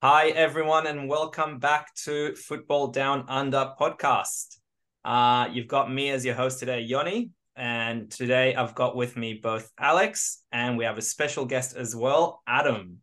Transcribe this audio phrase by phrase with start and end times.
[0.00, 4.58] Hi, everyone, and welcome back to Football Down Under podcast.
[5.04, 9.40] Uh, you've got me as your host today, Yoni, and today I've got with me
[9.42, 12.98] both Alex and we have a special guest as well, Adam.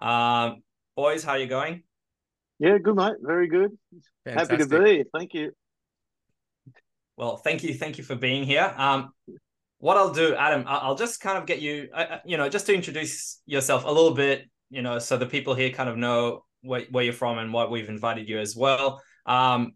[0.00, 0.54] Uh,
[0.96, 1.84] boys, how are you going?
[2.58, 3.14] Yeah, good, mate.
[3.22, 3.70] Very good.
[4.24, 4.58] Fantastic.
[4.58, 5.04] Happy to be here.
[5.16, 5.52] Thank you.
[7.16, 7.74] Well, thank you.
[7.74, 8.74] Thank you for being here.
[8.76, 9.12] Um,
[9.78, 12.66] what I'll do, Adam, I'll just kind of get you, uh, uh, you know, just
[12.66, 16.44] to introduce yourself a little bit, you know, so the people here kind of know
[16.62, 19.00] where, where you're from and why we've invited you as well.
[19.24, 19.74] Um,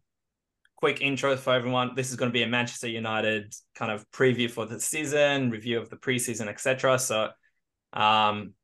[0.77, 1.93] quick intro for everyone.
[1.95, 5.79] This is going to be a Manchester United kind of preview for the season, review
[5.79, 6.99] of the preseason, etc.
[6.99, 7.29] So,
[7.93, 8.55] um,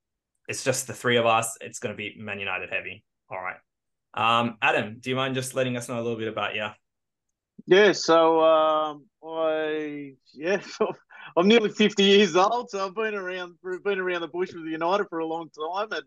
[0.49, 1.57] it's just the three of us.
[1.61, 3.05] It's going to be Man United heavy.
[3.31, 3.57] All right.
[4.15, 6.67] Um, Adam, do you mind just letting us know a little bit about you?
[7.67, 7.93] Yeah.
[7.93, 10.61] So, um, I yeah,
[11.37, 15.07] I'm nearly 50 years old, so I've been around been around the bush with United
[15.09, 16.05] for a long time, and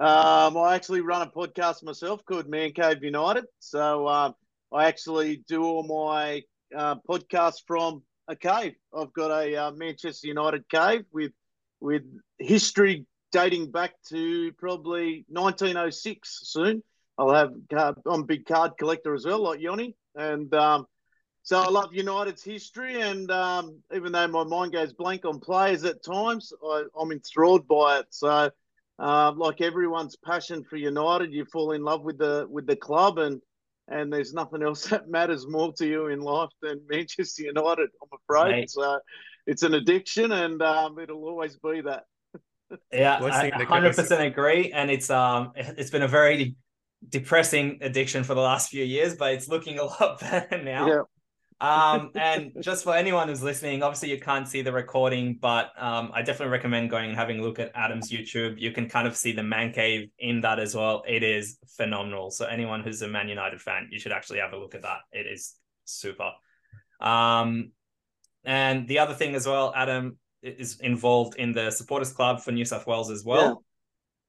[0.00, 3.44] um, I actually run a podcast myself called Man Cave United.
[3.58, 4.34] So um,
[4.72, 6.42] I actually do all my
[6.74, 8.72] uh, podcasts from a cave.
[8.96, 11.32] I've got a uh, Manchester United cave with
[11.80, 12.02] with
[12.38, 16.40] history dating back to probably 1906.
[16.44, 16.82] Soon
[17.18, 17.52] I'll have
[18.06, 20.86] I'm a big card collector as well, like Yoni, and um,
[21.42, 23.02] so I love United's history.
[23.02, 27.68] And um, even though my mind goes blank on players at times, I, am enthralled
[27.68, 28.06] by it.
[28.08, 28.50] So
[29.00, 33.18] uh, like everyone's passion for United, you fall in love with the with the club,
[33.18, 33.40] and
[33.88, 37.88] and there's nothing else that matters more to you in life than Manchester United.
[38.02, 38.52] I'm afraid.
[38.52, 38.70] Right.
[38.70, 39.00] So
[39.46, 42.04] it's an addiction, and um, it'll always be that.
[42.92, 46.56] yeah, I 100% agree, and it's um it's been a very
[47.08, 50.86] depressing addiction for the last few years, but it's looking a lot better now.
[50.86, 51.02] Yeah.
[51.60, 56.10] Um, and just for anyone who's listening, obviously you can't see the recording, but um,
[56.14, 58.58] I definitely recommend going and having a look at Adam's YouTube.
[58.58, 61.02] You can kind of see the man cave in that as well.
[61.06, 62.30] It is phenomenal.
[62.30, 64.98] So anyone who's a Man United fan, you should actually have a look at that.
[65.12, 66.30] It is super.
[67.00, 67.72] Um,
[68.44, 72.64] and the other thing as well, Adam is involved in the supporters club for New
[72.64, 73.42] South Wales as well.
[73.42, 73.54] Yeah.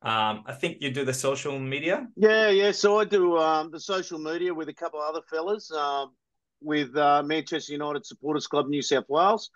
[0.03, 2.08] Um, I think you do the social media.
[2.18, 2.72] Yeah, yeah.
[2.72, 5.72] So I do um, the social media with a couple of other fellas.
[5.72, 6.12] Um,
[6.62, 9.50] with uh, Manchester United Supporters Club New South Wales.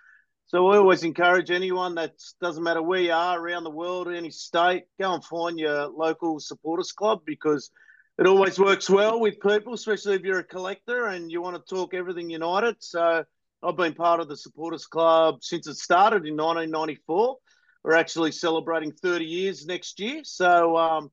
[0.47, 4.29] So we always encourage anyone that doesn't matter where you are around the world, any
[4.29, 7.71] state, go and find your local supporters club because
[8.19, 11.75] it always works well with people, especially if you're a collector and you want to
[11.75, 12.75] talk everything United.
[12.79, 13.25] So
[13.63, 17.37] I've been part of the supporters club since it started in 1994.
[17.83, 20.21] We're actually celebrating 30 years next year.
[20.23, 21.11] So um,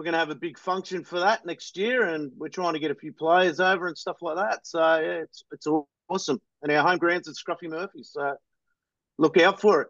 [0.00, 2.78] we're going to have a big function for that next year, and we're trying to
[2.78, 4.66] get a few players over and stuff like that.
[4.66, 5.66] So yeah, it's it's
[6.08, 6.40] awesome.
[6.62, 8.32] And our home ground's at Scruffy Murphy, so
[9.18, 9.88] look out for it.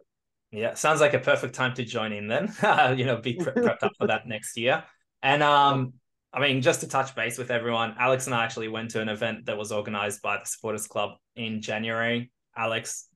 [0.51, 2.53] Yeah, sounds like a perfect time to join in then.
[2.97, 4.83] you know, be prepped up for that next year.
[5.23, 5.93] And um,
[6.33, 9.07] I mean, just to touch base with everyone, Alex and I actually went to an
[9.07, 12.31] event that was organized by the Supporters Club in January.
[12.57, 13.07] Alex,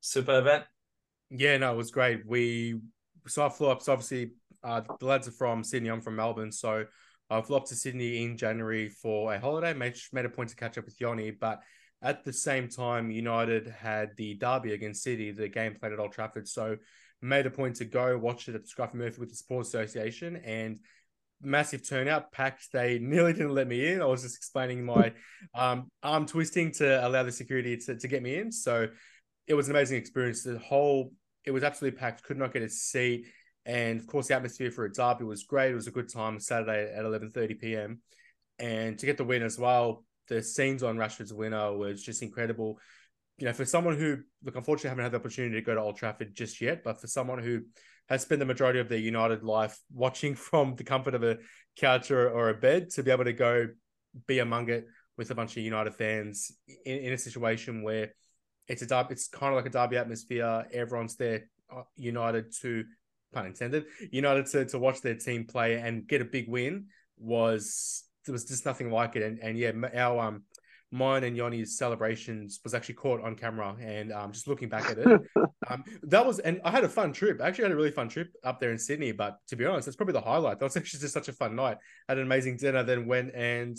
[0.00, 0.64] super event.
[1.30, 2.26] Yeah, no, it was great.
[2.26, 2.80] We
[3.28, 3.82] so I flew up.
[3.82, 5.90] So obviously, uh, the lads are from Sydney.
[5.90, 6.84] I'm from Melbourne, so
[7.28, 9.72] I flew up to Sydney in January for a holiday.
[9.72, 11.60] Made made a point to catch up with Yoni, but
[12.02, 15.30] at the same time, United had the derby against City.
[15.30, 16.76] The game played at Old Trafford, so
[17.22, 20.78] made a point to go watch it at Scruffy Murphy with the Sports Association and
[21.42, 22.72] massive turnout, packed.
[22.72, 24.02] They nearly didn't let me in.
[24.02, 25.12] I was just explaining my
[25.54, 28.50] um, arm twisting to allow the security to, to get me in.
[28.52, 28.88] So
[29.46, 30.42] it was an amazing experience.
[30.42, 31.12] The whole
[31.44, 32.22] it was absolutely packed.
[32.22, 33.26] Could not get a seat.
[33.66, 35.72] And of course, the atmosphere for a derby was great.
[35.72, 38.00] It was a good time Saturday at 11:30 p.m.
[38.58, 42.78] And to get the win as well, the scenes on Rashford's winner was just incredible.
[43.38, 45.96] You know, for someone who, look, unfortunately, haven't had the opportunity to go to Old
[45.96, 47.62] Trafford just yet, but for someone who
[48.08, 51.38] has spent the majority of their United life watching from the comfort of a
[51.76, 53.68] couch or, or a bed, to be able to go
[54.26, 56.52] be among it with a bunch of United fans
[56.84, 58.12] in, in a situation where
[58.68, 60.66] it's a derby, it's kind of like a derby atmosphere.
[60.72, 62.84] Everyone's there, uh, united to
[63.32, 66.86] pun intended, United to, to watch their team play and get a big win
[67.18, 69.22] was there was just nothing like it.
[69.22, 70.42] And and yeah, our um
[70.92, 74.98] mine and Yoni's celebrations was actually caught on camera and um just looking back at
[74.98, 75.06] it.
[75.70, 77.40] um that was and I had a fun trip.
[77.40, 79.86] I actually had a really fun trip up there in Sydney, but to be honest,
[79.86, 80.58] that's probably the highlight.
[80.58, 81.78] That was actually just such a fun night.
[82.08, 83.76] Had an amazing dinner, then went and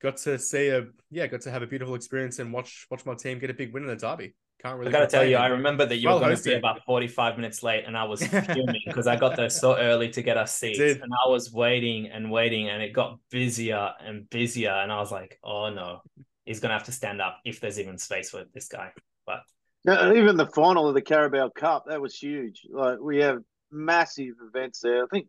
[0.00, 3.14] got to see a yeah, got to have a beautiful experience and watch watch my
[3.14, 4.34] team get a big win in the derby.
[4.62, 4.88] Can't really.
[4.88, 7.36] I gotta tell you, I remember that you well, were going to be about forty-five
[7.36, 10.56] minutes late, and I was fuming because I got there so early to get us
[10.56, 11.02] seats, Did.
[11.02, 15.12] and I was waiting and waiting, and it got busier and busier, and I was
[15.12, 16.00] like, "Oh no,
[16.46, 18.92] he's gonna have to stand up if there's even space for this guy."
[19.26, 19.40] But
[19.84, 22.66] now, even the final of the Carabao Cup that was huge.
[22.70, 25.04] Like we have massive events there.
[25.04, 25.26] I think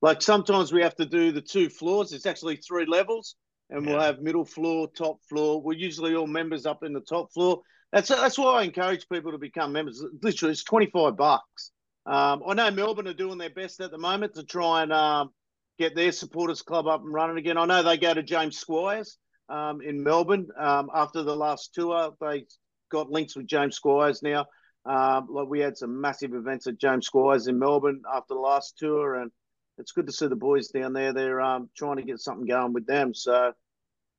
[0.00, 2.12] like sometimes we have to do the two floors.
[2.12, 3.34] It's actually three levels,
[3.70, 3.92] and yeah.
[3.92, 5.60] we'll have middle floor, top floor.
[5.60, 7.60] We're usually all members up in the top floor.
[7.92, 10.04] That's that's why I encourage people to become members.
[10.22, 11.72] Literally, it's twenty five bucks.
[12.06, 15.30] Um, I know Melbourne are doing their best at the moment to try and um,
[15.78, 17.58] get their supporters club up and running again.
[17.58, 19.18] I know they go to James Squires
[19.48, 22.12] um, in Melbourne um, after the last tour.
[22.20, 22.46] They
[22.90, 24.46] got links with James Squires now.
[24.86, 28.78] Um, like we had some massive events at James Squires in Melbourne after the last
[28.78, 29.30] tour, and
[29.76, 31.12] it's good to see the boys down there.
[31.12, 33.12] They're um, trying to get something going with them.
[33.14, 33.52] So,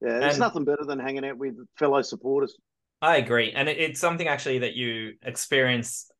[0.01, 2.55] yeah, there's and nothing better than hanging out with fellow supporters.
[3.01, 6.11] I agree, and it's something actually that you experience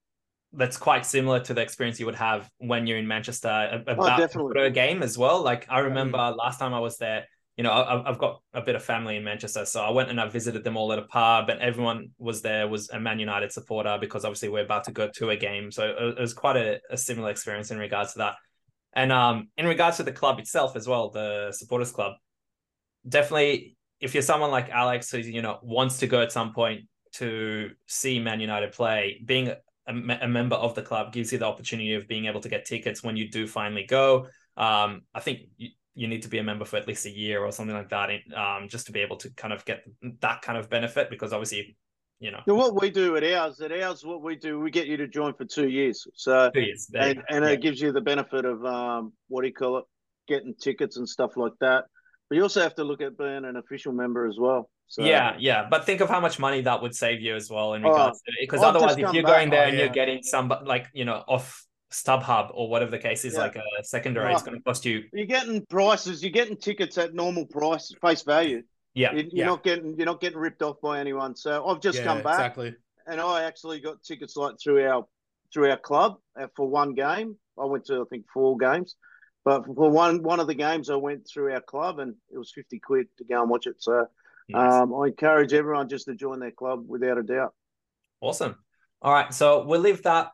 [0.53, 4.35] that's quite similar to the experience you would have when you're in Manchester oh, about
[4.35, 5.41] oh, a game as well.
[5.43, 8.75] Like I remember last time I was there, you know, I, have got a bit
[8.75, 11.49] of family in Manchester, so I went and I visited them all at a pub,
[11.49, 15.09] and everyone was there was a Man United supporter because obviously we're about to go
[15.15, 18.35] to a game, so it was quite a, a similar experience in regards to that.
[18.93, 22.13] And um, in regards to the club itself as well, the supporters club,
[23.07, 26.85] definitely if you're someone like Alex who you know wants to go at some point
[27.13, 29.57] to see Man United play, being a,
[29.87, 33.03] a, member of the club gives you the opportunity of being able to get tickets
[33.03, 34.27] when you do finally go.
[34.55, 37.43] Um, I think you, you, need to be a member for at least a year
[37.43, 39.83] or something like that, um, just to be able to kind of get
[40.21, 41.09] that kind of benefit.
[41.09, 41.75] Because obviously,
[42.19, 42.41] you know.
[42.45, 45.33] what we do at ours, at ours, what we do, we get you to join
[45.33, 46.05] for two years.
[46.13, 47.51] So two years, and, and yeah.
[47.51, 49.85] it gives you the benefit of um, what do you call it,
[50.27, 51.85] getting tickets and stuff like that.
[52.29, 54.69] But you also have to look at being an official member as well.
[54.87, 57.73] So, yeah, yeah, but think of how much money that would save you as well
[57.73, 59.83] in oh, regards to because otherwise, if you're going there oh, and yeah.
[59.83, 63.39] you're getting some like you know off StubHub or whatever the case is, yeah.
[63.39, 65.03] like a secondary, it's going to cost you.
[65.13, 66.23] You're getting prices.
[66.23, 68.63] You're getting tickets at normal price, face value.
[68.95, 69.45] Yeah, you're, yeah.
[69.45, 71.35] not getting you're not getting ripped off by anyone.
[71.35, 72.75] So I've just come back exactly,
[73.05, 75.05] and I actually got tickets like through our
[75.53, 77.37] through our club uh, for one game.
[77.59, 78.95] I went to I think four games,
[79.49, 82.51] but for one one of the games I went through our club and it was
[82.59, 83.77] fifty quid to go and watch it.
[83.87, 83.93] So
[84.47, 84.73] yes.
[84.73, 87.53] um, I encourage everyone just to join their club without a doubt.
[88.21, 88.53] Awesome.
[89.01, 90.25] All right, so we'll leave that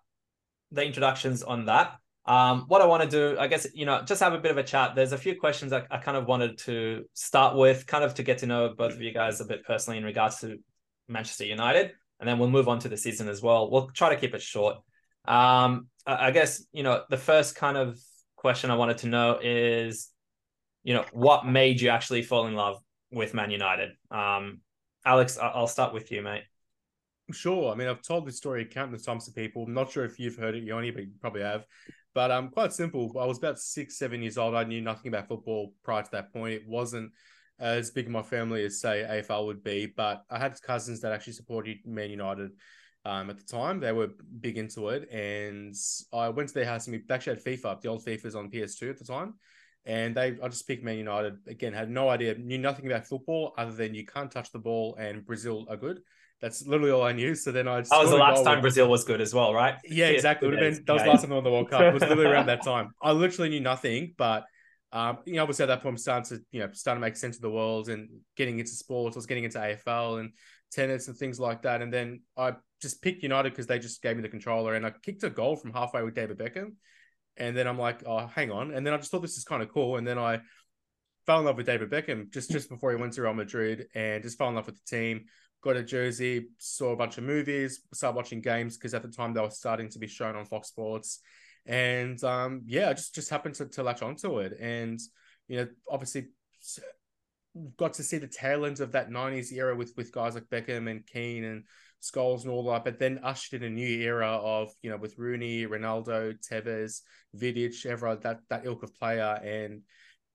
[0.71, 1.87] the introductions on that.
[2.25, 4.57] Um, what I want to do, I guess, you know, just have a bit of
[4.57, 4.95] a chat.
[4.95, 8.23] There's a few questions I, I kind of wanted to start with, kind of to
[8.23, 10.57] get to know both of you guys a bit personally in regards to
[11.07, 13.69] Manchester United, and then we'll move on to the season as well.
[13.69, 14.77] We'll try to keep it short.
[15.27, 17.99] Um, I, I guess, you know, the first kind of
[18.45, 20.11] question I wanted to know is,
[20.83, 22.77] you know, what made you actually fall in love
[23.11, 23.93] with Man United?
[24.11, 24.59] Um,
[25.03, 26.43] Alex, I'll start with you, mate.
[27.31, 27.73] Sure.
[27.73, 29.63] I mean, I've told this story countless times to people.
[29.63, 31.65] I'm not sure if you've heard it, Yoni, but you probably have.
[32.13, 33.11] But um, quite simple.
[33.19, 34.53] I was about six, seven years old.
[34.53, 36.53] I knew nothing about football prior to that point.
[36.53, 37.13] It wasn't
[37.59, 41.13] as big in my family as say AFL would be, but I had cousins that
[41.13, 42.51] actually supported Man United
[43.05, 43.79] um, at the time.
[43.79, 44.09] They were
[44.39, 45.75] big into it, and
[46.11, 48.89] I went to their house and we actually had FIFA, the old FIFA's on PS2
[48.89, 49.35] at the time.
[49.87, 51.71] And they, I just picked Man United again.
[51.71, 55.23] Had no idea, knew nothing about football other than you can't touch the ball and
[55.23, 56.01] Brazil are good.
[56.41, 57.35] That's literally all I knew.
[57.35, 57.81] So then I.
[57.81, 58.63] That was the last time with...
[58.63, 59.75] Brazil was good as well, right?
[59.85, 60.49] Yeah, exactly.
[60.49, 61.81] Have been that was last time they won the World Cup.
[61.81, 62.89] It was literally around that time.
[63.01, 64.45] I literally knew nothing, but
[64.91, 67.15] um, you know, obviously at that point, I'm starting to you know starting to make
[67.15, 69.15] sense of the world and getting into sports.
[69.15, 70.31] I was getting into AFL and
[70.71, 71.81] tennis and things like that.
[71.81, 74.91] And then I just picked United because they just gave me the controller and I
[74.91, 76.73] kicked a goal from halfway with David Beckham.
[77.37, 78.71] And then I'm like, oh, hang on.
[78.71, 79.97] And then I just thought this is kind of cool.
[79.97, 80.39] And then I
[81.25, 84.23] fell in love with David Beckham just just before he went to Real Madrid and
[84.23, 85.25] just fell in love with the team
[85.65, 89.33] got a jersey, saw a bunch of movies, started watching games because at the time
[89.33, 91.21] they were starting to be shown on Fox Sports.
[91.65, 94.53] And um, yeah, I just just happened to, to latch onto it.
[94.61, 94.99] And,
[95.47, 96.27] you know, obviously
[97.77, 100.89] got to see the tail ends of that 90s era with with guys like Beckham
[100.89, 101.63] and Keane and
[102.11, 105.17] Scholes and all that, but then ushered in a new era of, you know, with
[105.17, 107.01] Rooney, Ronaldo, Tevez,
[107.35, 109.39] Vidic, ever that that ilk of player.
[109.43, 109.81] And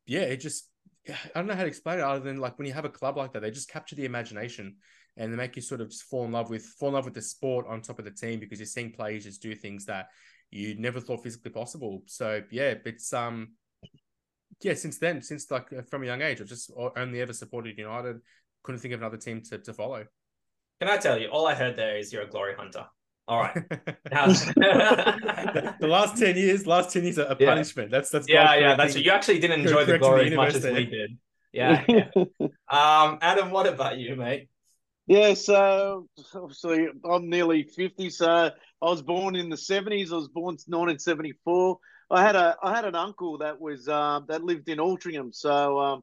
[0.06, 0.68] yeah, it just
[1.08, 3.16] I don't know how to explain it other than like when you have a club
[3.16, 4.76] like that, they just capture the imagination
[5.16, 7.14] and they make you sort of just fall in love with fall in love with
[7.14, 10.08] the sport on top of the team because you're seeing players just do things that
[10.50, 12.02] you never thought physically possible.
[12.06, 13.54] So yeah, it's um
[14.62, 18.16] yeah, since then, since like from a young age, I've just only ever supported United.
[18.62, 20.04] Couldn't think of another team to, to follow.
[20.80, 22.86] Can I tell you, all I heard there is you're a glory hunter.
[23.28, 23.54] All right.
[24.10, 27.90] Now, the, the, last ten years, last ten years are a punishment.
[27.90, 27.98] Yeah.
[27.98, 28.74] That's that's yeah, yeah.
[28.76, 31.18] That's you actually didn't enjoy the glory as much as we did.
[31.52, 31.84] Yeah.
[31.86, 32.08] yeah.
[32.68, 34.48] um, Adam, what about you, mate?
[35.06, 40.12] Yeah, so obviously I'm nearly 50, so I was born in the 70s.
[40.12, 41.78] I was born 1974.
[42.10, 45.78] I had a I had an uncle that was uh, that lived in Altrincham, so
[45.78, 46.00] um,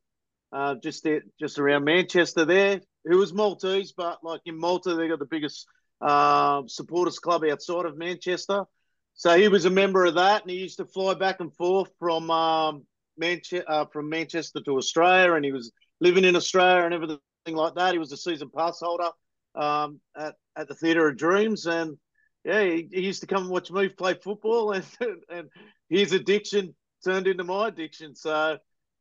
[0.51, 2.81] uh, just there, just around Manchester there.
[3.07, 5.67] Who was Maltese, but like in Malta, they got the biggest
[6.01, 8.65] uh, supporters club outside of Manchester.
[9.13, 11.89] so he was a member of that, and he used to fly back and forth
[11.99, 12.85] from um,
[13.17, 17.75] Manchester uh, from Manchester to Australia, and he was living in Australia and everything like
[17.75, 17.93] that.
[17.93, 19.09] He was a season pass holder
[19.55, 21.97] um, at at the Theatre of Dreams, and
[22.43, 24.85] yeah, he, he, used to come and watch me play football, and
[25.29, 25.49] and
[25.89, 28.15] his addiction turned into my addiction.
[28.15, 28.57] So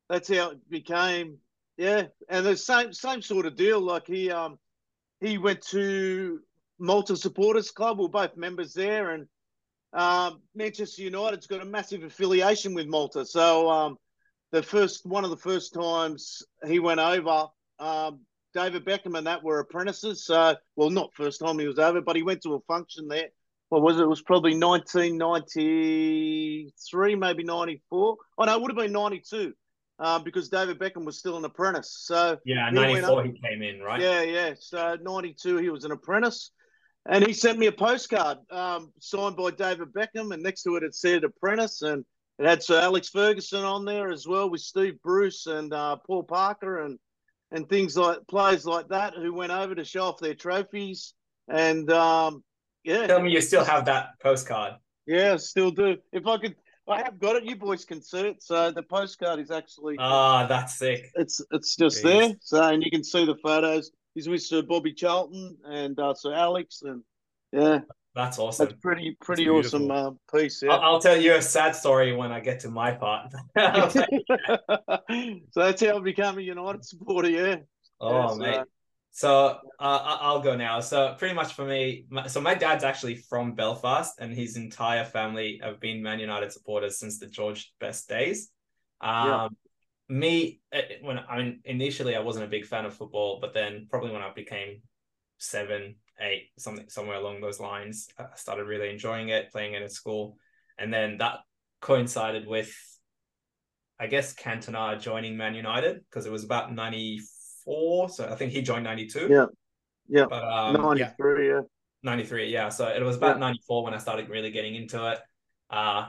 [0.09, 1.39] that's how it became.
[1.77, 3.81] Yeah, and the same same sort of deal.
[3.81, 4.59] Like he um
[5.21, 6.41] he went to
[6.79, 7.99] Malta Supporters Club.
[7.99, 9.27] We're both members there, and
[9.93, 13.27] um, Manchester United's got a massive affiliation with Malta.
[13.27, 13.99] So um,
[14.53, 17.47] the first one of the first times he went over,
[17.79, 18.21] um,
[18.55, 20.25] David Beckham and that were apprentices.
[20.25, 23.29] So well, not first time he was over, but he went to a function there.
[23.69, 24.03] What was it?
[24.03, 28.17] It was probably 1993, maybe 94.
[28.39, 29.53] Oh no, it would have been 92.
[29.99, 32.03] Um, because David Beckham was still an apprentice.
[32.05, 34.01] So yeah, ninety four he, came in, right?
[34.01, 34.55] Yeah, yeah.
[34.59, 36.51] So ninety two he was an apprentice,
[37.09, 40.83] and he sent me a postcard um, signed by David Beckham, and next to it
[40.83, 42.05] it said apprentice, and
[42.39, 46.25] it had Sir Alex Ferguson on there as well with Steve Bruce and uh, Paul
[46.25, 46.99] Parker and
[47.53, 51.15] and things like players like that who went over to show off their trophies.
[51.49, 52.43] And um,
[52.85, 54.75] yeah, tell me you still have that postcard.
[55.07, 55.97] Yeah, still do.
[56.13, 56.57] If I could,
[56.89, 57.45] I have got it.
[57.45, 58.43] You boys can see it.
[58.43, 61.11] So the postcard is actually ah, oh, that's sick.
[61.15, 62.03] It's it's just Jeez.
[62.03, 62.35] there.
[62.41, 66.35] So and you can see the photos he's with Sir Bobby Charlton and uh, Sir
[66.35, 67.03] Alex, and
[67.53, 67.81] yeah,
[68.17, 68.67] that's awesome.
[68.67, 70.63] That's pretty pretty that's awesome uh, piece.
[70.63, 70.73] Yeah.
[70.73, 73.31] I'll, I'll, tell you a sad story when I get to my part.
[73.57, 73.93] so
[75.55, 77.31] that's how I became a United supporter.
[77.31, 77.57] Yeah.
[78.01, 78.67] Oh yeah, mate.
[79.17, 80.81] So uh, I'll go now.
[80.81, 85.05] So pretty much for me, my, so my dad's actually from Belfast, and his entire
[85.05, 88.51] family have been Man United supporters since the George Best days.
[89.01, 89.49] Um, yeah
[90.09, 93.87] me eh, when I mean initially I wasn't a big fan of football, but then
[93.91, 94.83] probably when I became
[95.39, 99.93] seven, eight, something somewhere along those lines, I started really enjoying it, playing it at
[99.93, 100.37] school,
[100.79, 101.41] and then that
[101.81, 102.73] coincided with,
[103.99, 107.21] I guess Cantona joining Man United because it was about ninety
[107.67, 108.09] four.
[108.09, 109.29] So I think he joined ninety two.
[109.29, 109.47] Yeah,
[110.09, 111.49] yeah, but um, ninety three.
[111.51, 111.61] Yeah.
[112.03, 113.41] 93 yeah so it was about yeah.
[113.41, 115.19] 94 when i started really getting into it
[115.71, 116.07] uh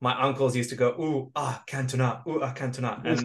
[0.00, 3.04] my uncles used to go, ooh, ah, Cantona, ooh, ah, Cantona.
[3.04, 3.24] And,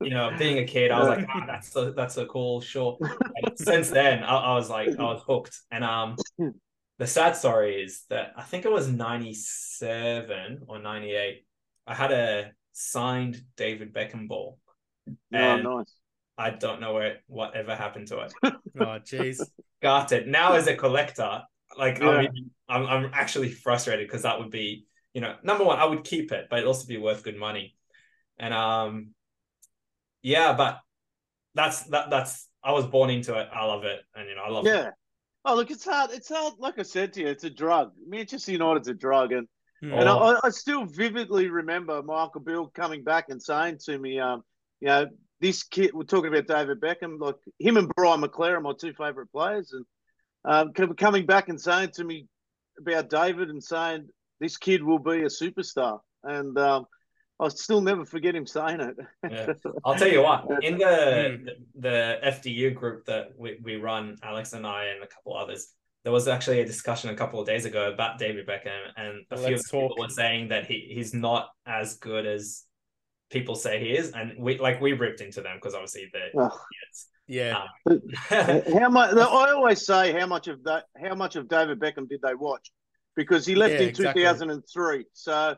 [0.00, 2.98] you know, being a kid, I was like, ah, that's a, that's a cool show.
[3.00, 5.58] And since then, I, I, was like, I was hooked.
[5.70, 6.16] And um,
[6.98, 11.44] the sad story is that I think it was 97 or 98.
[11.86, 14.58] I had a signed David Beckham ball.
[15.08, 15.94] Oh, and oh, nice.
[16.36, 18.32] I don't know where whatever happened to it.
[18.44, 19.40] oh, jeez.
[19.82, 20.26] Got it.
[20.26, 21.42] Now as a collector,
[21.78, 22.08] like yeah.
[22.08, 25.84] I mean, I'm, I'm actually frustrated because that would be you know, number one, I
[25.84, 27.76] would keep it, but it'd also be worth good money.
[28.38, 29.10] And um,
[30.22, 30.80] yeah, but
[31.54, 33.48] that's that that's I was born into it.
[33.52, 34.88] I love it, and you know, I love yeah.
[34.88, 34.94] it.
[35.44, 36.10] Oh, look, it's hard.
[36.12, 36.54] It's hard.
[36.58, 37.92] Like I said to you, it's a drug.
[38.06, 39.46] Manchester United's a drug, and
[39.84, 39.96] oh.
[39.96, 44.18] and I, I, still vividly remember my uncle Bill coming back and saying to me,
[44.18, 44.42] um,
[44.80, 45.06] you know,
[45.44, 45.90] this kid.
[45.92, 49.74] We're talking about David Beckham, like him and Brian McClair are my two favourite players,
[49.74, 49.84] and
[50.46, 52.26] um, coming back and saying to me
[52.80, 54.08] about David and saying,
[54.40, 56.00] this kid will be a superstar.
[56.22, 56.86] And um,
[57.38, 58.96] I'll still never forget him saying it.
[59.30, 59.52] yeah.
[59.84, 61.46] I'll tell you what, in the hmm.
[61.74, 65.68] the FDU group that we, we run, Alex and I and a couple others,
[66.04, 69.36] there was actually a discussion a couple of days ago about David Beckham, and a
[69.36, 72.64] few people were saying that he, he's not as good as
[73.30, 76.60] people say he is, and we like we ripped into them because obviously the oh.
[77.26, 77.64] yeah.
[77.86, 79.14] Um, how much?
[79.14, 82.70] I always say how much of that, how much of David Beckham did they watch?
[83.16, 84.22] because he left yeah, in exactly.
[84.22, 85.04] 2003.
[85.12, 85.56] So,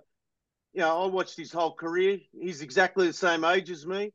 [0.73, 2.19] you know, I watched his whole career.
[2.39, 4.13] He's exactly the same age as me.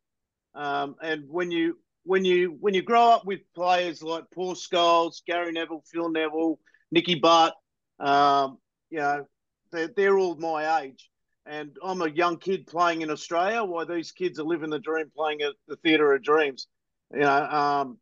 [0.53, 5.22] Um, and when you when you when you grow up with players like Paul Scholes,
[5.25, 6.60] Gary Neville, Phil Neville,
[6.91, 7.55] Nicky Butt,
[8.00, 8.58] um,
[8.89, 9.25] you know,
[9.72, 11.10] they're, they're all my age.
[11.45, 15.12] And I'm a young kid playing in Australia Why these kids are living the dream
[15.15, 16.67] playing at the Theatre of Dreams.
[17.12, 17.98] You know, um,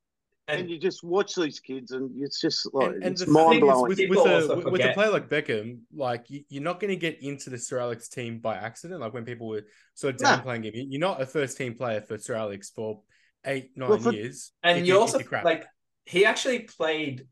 [0.48, 3.62] and, and, you just watch these kids, and it's just like and, and it's mind
[3.62, 3.88] blowing.
[3.90, 7.50] With, with, a, with a player like Beckham, like you're not going to get into
[7.50, 9.00] the Sir Alex team by accident.
[9.00, 10.80] Like when people were sort of downplaying nah.
[10.80, 13.02] him, you're not a first team player for Sir Alex for
[13.46, 14.52] eight, nine well, for, years.
[14.64, 15.66] And you also like
[16.06, 17.28] he actually played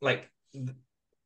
[0.00, 0.30] like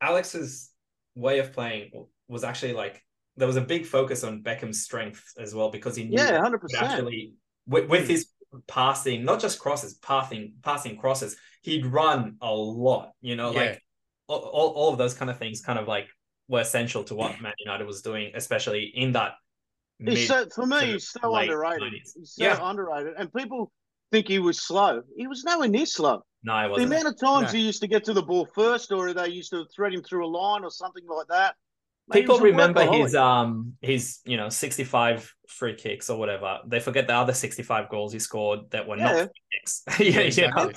[0.01, 0.71] Alex's
[1.15, 1.91] way of playing
[2.29, 3.03] was actually like
[3.37, 6.61] there was a big focus on Beckham's strength as well because he knew yeah, hundred
[6.61, 7.33] percent actually
[7.67, 8.29] with, with his
[8.67, 11.37] passing, not just crosses, passing, passing crosses.
[11.63, 13.61] He'd run a lot, you know, yeah.
[13.61, 13.83] like
[14.29, 16.09] all, all of those kind of things kind of like
[16.49, 19.33] were essential to what Man United was doing, especially in that.
[19.99, 21.93] He's so, for me, he's so underrated.
[21.93, 22.11] 90s.
[22.19, 22.59] He's so yeah.
[22.61, 23.15] underrated.
[23.17, 23.71] And people
[24.11, 25.03] think he was slow.
[25.17, 26.23] He was nowhere near slow.
[26.43, 26.91] No, I wasn't.
[26.91, 27.59] The amount of times no.
[27.59, 30.27] he used to get to the ball first, or they used to thread him through
[30.27, 31.55] a line or something like that.
[32.11, 36.59] People remember his um his you know 65 free kicks or whatever.
[36.67, 39.05] They forget the other 65 goals he scored that were yeah.
[39.05, 39.83] not free kicks.
[40.01, 40.75] yeah, exactly.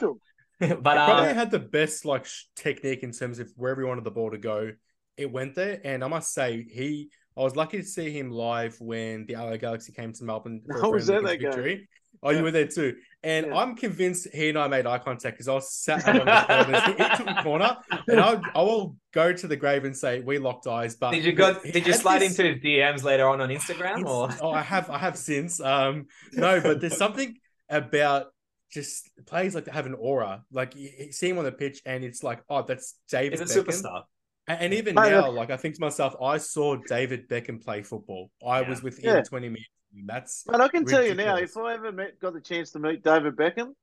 [0.60, 4.12] but uh, probably had the best like technique in terms of wherever he wanted the
[4.12, 4.72] ball to go,
[5.18, 5.82] it went there.
[5.84, 9.58] And I must say, he I was lucky to see him live when the LA
[9.58, 11.90] Galaxy came to Melbourne for a was there victory.
[12.24, 12.38] Oh, yeah.
[12.38, 12.96] you were there too.
[13.26, 13.56] And yeah.
[13.56, 16.82] I'm convinced he and I made eye contact because I was sat on the corner.
[16.86, 17.78] he, he took a corner,
[18.08, 20.96] and I, I will go to the grave and say we locked eyes.
[20.96, 21.60] But did you go?
[21.60, 22.38] Did you slide this...
[22.38, 24.06] into his DMs later on on Instagram?
[24.06, 25.60] Or oh, I have, I have since.
[25.60, 27.36] Um, no, but there's something
[27.68, 28.28] about
[28.72, 30.44] just players like to have an aura.
[30.52, 33.40] Like you see him on the pitch, and it's like, oh, that's David.
[33.40, 33.66] He's a Beckham.
[33.66, 34.04] superstar.
[34.48, 38.30] And, and even now, like I think to myself, I saw David Beckham play football.
[38.46, 38.70] I yeah.
[38.70, 39.24] was within yeah.
[39.24, 39.70] 20 minutes
[40.06, 40.92] that's and I can ridiculous.
[40.92, 43.74] tell you now, if I ever met, got the chance to meet David Beckham,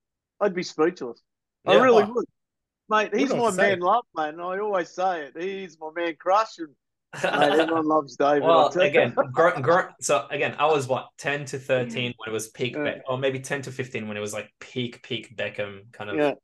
[0.40, 1.22] I'd be speechless.
[1.64, 2.26] Yeah, I really would,
[2.88, 3.14] mate.
[3.14, 4.30] He's my man love, mate.
[4.30, 5.40] And I always say it.
[5.40, 6.68] He's my man crush, and
[7.22, 8.42] mate, everyone loves David.
[8.42, 12.48] Well, again, gr- gr- so again, I was what ten to thirteen when it was
[12.48, 12.84] peak, yeah.
[12.84, 16.16] Be- or maybe ten to fifteen when it was like peak, peak Beckham kind of.
[16.16, 16.34] Yeah.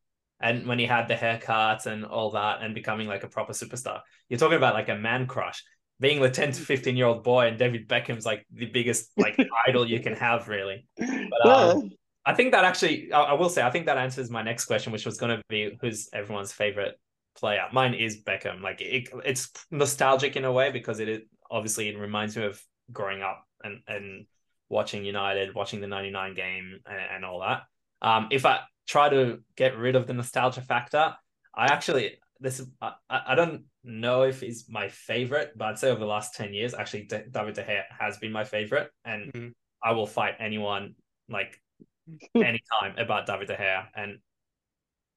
[0.40, 4.02] And when he had the haircut and all that, and becoming like a proper superstar,
[4.28, 5.64] you're talking about like a man crush
[6.00, 9.36] being the 10 to 15 year old boy and David Beckham's like the biggest like
[9.66, 10.86] idol you can have really.
[10.96, 11.90] But um,
[12.24, 14.92] I think that actually I, I, will say I think that answers my next question,
[14.92, 16.98] which was gonna be who's everyone's favorite
[17.36, 17.64] player.
[17.72, 18.60] Mine is Beckham.
[18.60, 22.62] Like it, it's nostalgic in a way because it is obviously it reminds me of
[22.92, 24.26] growing up and and
[24.68, 27.62] watching United, watching the 99 game and, and all that.
[28.02, 31.14] Um, if I try to get rid of the nostalgia factor,
[31.54, 36.00] I actually this I, I don't know if he's my favorite, but I'd say over
[36.00, 38.90] the last 10 years, actually David De Gea has been my favorite.
[39.04, 39.48] And mm-hmm.
[39.82, 40.94] I will fight anyone
[41.28, 41.60] like
[42.34, 43.86] anytime about David De Gea.
[43.94, 44.18] And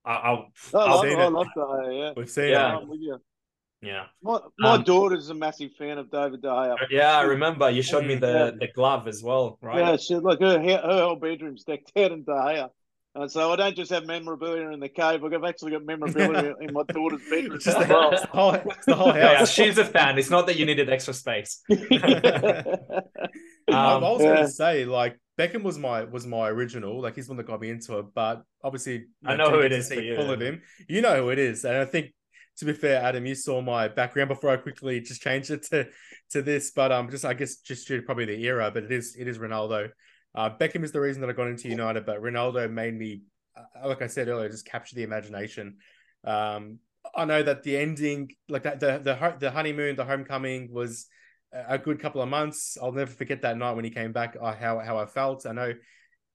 [0.04, 1.90] I, will I love, I love that.
[1.92, 2.14] Yeah.
[2.16, 2.80] We've seen yeah.
[2.80, 3.22] it.
[3.84, 4.06] Yeah.
[4.22, 6.76] My, my um, daughter's a massive fan of David De Gea.
[6.90, 8.52] Yeah, I remember you showed me the, yeah.
[8.60, 9.80] the glove as well, right?
[9.80, 12.70] Yeah, she, like her, her whole bedroom's decked out in De Gea.
[13.14, 15.22] And so I don't just have memorabilia in the cave.
[15.24, 18.12] I've actually got memorabilia in my daughter's bedroom as well.
[18.14, 19.16] It's the whole, it's the whole house.
[19.16, 20.18] Yeah, she's a fan.
[20.18, 21.62] It's not that you needed extra space.
[21.70, 21.80] um,
[23.68, 24.28] I was yeah.
[24.28, 27.02] going to say, like Beckham was my was my original.
[27.02, 28.06] Like he's one that got me into it.
[28.14, 29.90] But obviously, you know, I know who it is.
[29.90, 30.16] For you.
[30.16, 30.62] Full of him.
[30.88, 32.14] You know who it is, and I think
[32.58, 35.88] to be fair, Adam, you saw my background before I quickly just changed it to
[36.30, 36.72] to this.
[36.72, 39.28] But um, just I guess just due to probably the era, but it is it
[39.28, 39.90] is Ronaldo.
[40.34, 43.24] Uh, Beckham is the reason that I got into United, but Ronaldo made me,
[43.58, 45.78] uh, like I said earlier, just capture the imagination.
[46.24, 46.80] Um,
[47.16, 51.08] I know that the ending, like that, the the the honeymoon, the homecoming was
[51.52, 52.78] a good couple of months.
[52.82, 54.38] I'll never forget that night when he came back.
[54.40, 55.46] Uh, how how I felt.
[55.46, 55.74] I know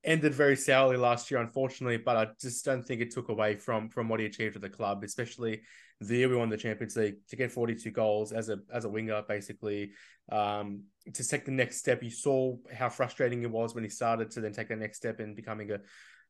[0.05, 3.89] ended very sourly last year, unfortunately, but I just don't think it took away from
[3.89, 5.63] from what he achieved at the club, especially
[6.01, 8.89] the year we won the Champions League to get 42 goals as a as a
[8.89, 9.93] winger, basically.
[10.31, 14.31] Um, to take the next step, you saw how frustrating it was when he started
[14.33, 15.81] to then take the next step in becoming a,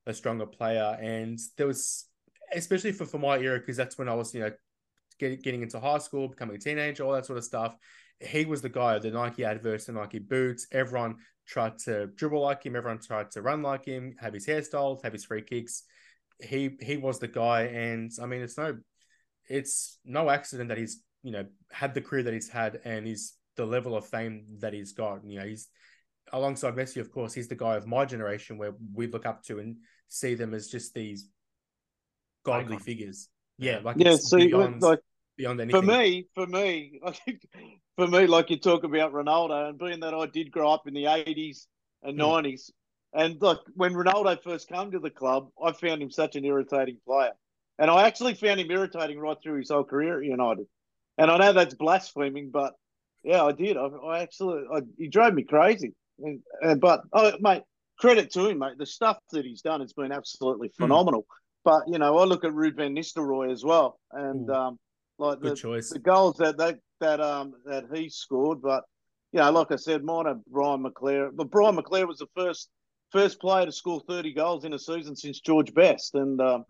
[0.06, 0.96] a stronger player.
[1.00, 2.06] And there was,
[2.54, 4.52] especially for, for my era, because that's when I was, you know,
[5.18, 7.76] get, getting into high school, becoming a teenager, all that sort of stuff.
[8.20, 10.66] He was the guy, the Nike adverts, the Nike boots.
[10.72, 12.76] Everyone tried to dribble like him.
[12.76, 15.82] Everyone tried to run like him, have his hairstyles, have his free kicks.
[16.42, 18.76] He he was the guy, and I mean, it's no
[19.48, 23.34] it's no accident that he's you know had the career that he's had and he's
[23.56, 25.24] the level of fame that he's got.
[25.24, 25.68] You know, he's
[26.32, 29.58] alongside Messi, of course, he's the guy of my generation where we look up to
[29.58, 29.76] and
[30.08, 31.28] see them as just these
[32.44, 33.28] godly figures.
[33.58, 35.00] Yeah, like yeah, see, beyond, like
[35.36, 35.80] beyond anything.
[35.80, 37.00] For me, for me,
[37.96, 40.94] for me, like you talk about Ronaldo, and being that I did grow up in
[40.94, 41.66] the eighties
[42.02, 42.18] and hmm.
[42.18, 42.70] nineties,
[43.14, 43.24] mm.
[43.24, 46.98] and like when Ronaldo first came to the club, I found him such an irritating
[47.06, 47.32] player.
[47.78, 50.66] And I actually found him irritating right through his whole career at United.
[51.18, 52.74] And I know that's blaspheming, but
[53.22, 53.76] yeah, I did.
[53.76, 55.94] I, I actually, I, he drove me crazy.
[56.18, 57.62] And, and, but, oh, mate,
[57.98, 58.78] credit to him, mate.
[58.78, 60.84] The stuff that he's done has been absolutely hmm.
[60.84, 61.22] phenomenal.
[61.22, 61.26] Mm.
[61.64, 63.98] But, you know, I look at Ruud van Nistelrooy as well.
[64.12, 64.78] And, Ooh, um,
[65.18, 65.54] like the,
[65.92, 68.62] the, goals that, that, that, um, that he scored.
[68.62, 68.84] But,
[69.32, 71.30] you know, like I said, mine are Brian McClair.
[71.34, 72.70] But Brian McClair was the first
[73.12, 76.14] first player to score 30 goals in a season since George Best.
[76.14, 76.64] And, um,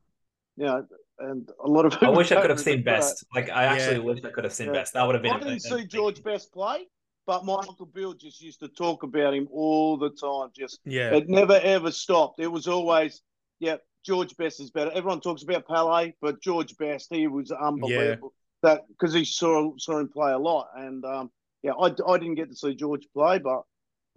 [0.57, 0.87] you know,
[1.19, 3.25] and a lot of I wish I could have seen Best.
[3.35, 4.03] Like I actually yeah.
[4.03, 4.73] wish I could have seen yeah.
[4.75, 4.95] Best.
[4.95, 5.33] That would have been.
[5.33, 6.87] I didn't a, see George Best play,
[7.27, 10.51] but my uncle Bill just used to talk about him all the time.
[10.57, 12.40] Just yeah, it never ever stopped.
[12.40, 13.23] It was always
[13.61, 13.77] yeah.
[14.05, 14.92] George Best is better.
[14.95, 18.33] Everyone talks about Pele, but George Best, he was unbelievable.
[18.62, 18.71] Yeah.
[18.71, 21.31] That because he saw saw him play a lot, and um,
[21.62, 23.62] yeah, I, I didn't get to see George play, but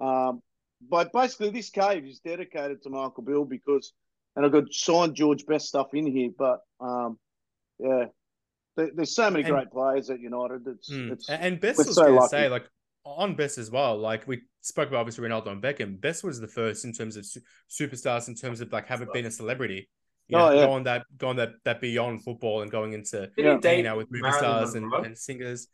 [0.03, 0.41] um,
[0.87, 3.91] but basically this cave is dedicated to Michael Bill because
[4.35, 6.29] and I've got signed George Best stuff in here.
[6.37, 7.17] But um,
[7.79, 8.05] yeah,
[8.75, 10.61] there's so many and, great players at United.
[10.67, 12.65] It's, mm, it's and Best was so going to say like
[13.05, 13.97] on Best as well.
[13.97, 15.99] Like we spoke about obviously Ronaldo and Beckham.
[15.99, 19.25] Best was the first in terms of su- superstars in terms of like having been
[19.25, 19.89] a celebrity.
[20.27, 20.65] You know, oh, yeah.
[20.67, 23.57] going that going that that beyond football and going into yeah.
[23.71, 25.67] you know with movie stars and, and singers.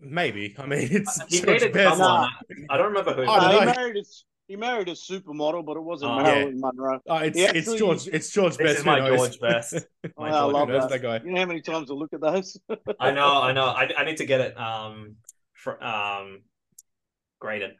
[0.00, 0.54] Maybe.
[0.58, 2.28] I mean, it's he dated someone.
[2.68, 3.24] I don't remember who.
[3.26, 6.60] Oh, he married his he married a supermodel, but it wasn't oh, Marilyn yeah.
[6.60, 7.00] Monroe.
[7.08, 8.08] Oh, it's, actually, it's George.
[8.08, 8.78] It's George this Best.
[8.80, 9.74] Is my George Best.
[10.16, 10.88] my oh, I love that.
[10.88, 11.02] that.
[11.02, 11.20] guy.
[11.24, 12.56] You know how many times I look at those?
[13.00, 13.66] I know, I know.
[13.66, 15.16] I, I need to get it um
[15.52, 16.42] for um
[17.40, 17.72] graded.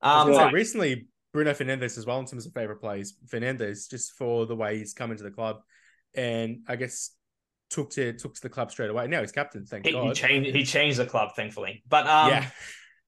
[0.00, 0.50] Um, yeah.
[0.50, 3.14] recently Bruno Fernandes as well in terms of favorite plays.
[3.26, 5.60] Fernandes just for the way he's come into the club,
[6.14, 7.10] and I guess
[7.68, 9.08] took to took to the club straight away.
[9.08, 9.66] Now he's captain.
[9.66, 10.06] Thank he, God.
[10.06, 10.54] He changed.
[10.54, 11.82] He changed the club, thankfully.
[11.86, 12.46] But um, yeah.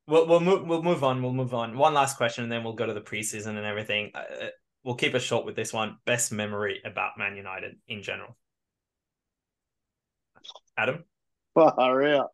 [0.09, 1.23] We'll we'll move we'll move on.
[1.23, 1.77] We'll move on.
[1.77, 4.13] One last question, and then we'll go to the preseason and everything.
[4.15, 4.49] Uh,
[4.85, 5.97] we'll keep it short with this one.
[6.05, 8.37] Best memory about Man United in general.
[10.77, 11.05] Adam.
[11.55, 12.31] Far out.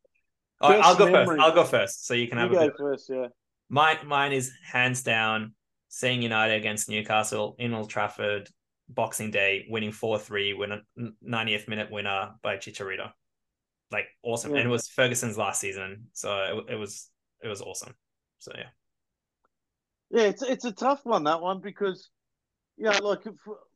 [0.60, 1.36] I'll go memory.
[1.36, 1.40] first.
[1.40, 3.08] I'll go first, so you can have you a go first.
[3.08, 3.28] Yeah.
[3.68, 5.54] Mine mine is hands down
[5.88, 8.48] seeing United against Newcastle in Old Trafford,
[8.88, 10.80] Boxing Day, winning four three, win a
[11.24, 13.10] 90th minute winner by Chicharito.
[13.90, 14.58] Like awesome, yeah.
[14.58, 17.08] and it was Ferguson's last season, so it, it was
[17.42, 17.94] it was awesome.
[18.38, 18.68] So yeah.
[20.10, 22.10] Yeah, it's it's a tough one that one because,
[22.76, 23.24] you know, like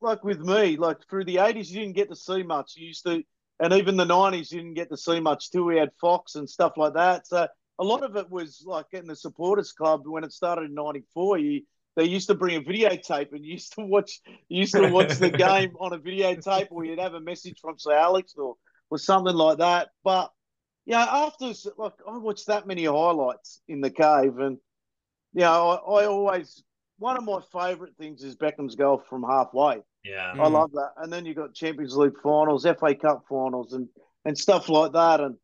[0.01, 2.75] like with me, like through the eighties you didn't get to see much.
[2.77, 3.23] You used to,
[3.59, 5.65] and even the nineties you didn't get to see much too.
[5.65, 7.27] We had Fox and stuff like that.
[7.27, 7.49] So
[7.79, 11.39] a lot of it was like getting the supporters club when it started in '94.
[11.39, 11.63] You
[11.97, 15.17] they used to bring a videotape and you used to watch you used to watch
[15.17, 18.57] the game on a videotape, or you'd have a message from say Alex or
[18.91, 19.89] or something like that.
[20.05, 20.31] But
[20.87, 24.57] yeah, after like I watched that many highlights in the cave, and
[25.35, 26.63] you know, I, I always
[26.99, 29.83] one of my favourite things is Beckham's goal from halfway.
[30.05, 30.53] Yeah, I mm.
[30.53, 30.93] love that.
[30.99, 33.89] And then you've got Champions League finals, FA Cup finals, and
[34.25, 35.21] and stuff like that.
[35.21, 35.35] And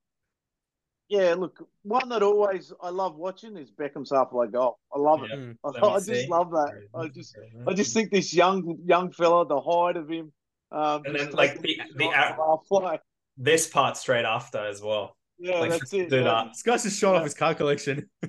[1.08, 4.78] yeah, look, one that always I love watching is Beckham's halfway goal.
[4.94, 5.36] I love yeah.
[5.36, 5.56] it.
[5.64, 6.72] I, I, just love that.
[6.94, 10.32] I just I just think this young young fella, the height of him,
[10.70, 13.00] um, and then like the the halfway.
[13.36, 15.16] this part straight after as well.
[15.42, 16.08] Yeah, like, that's it.
[16.08, 16.52] Do that.
[16.52, 18.08] This guy's just showing off his card collection.
[18.22, 18.28] I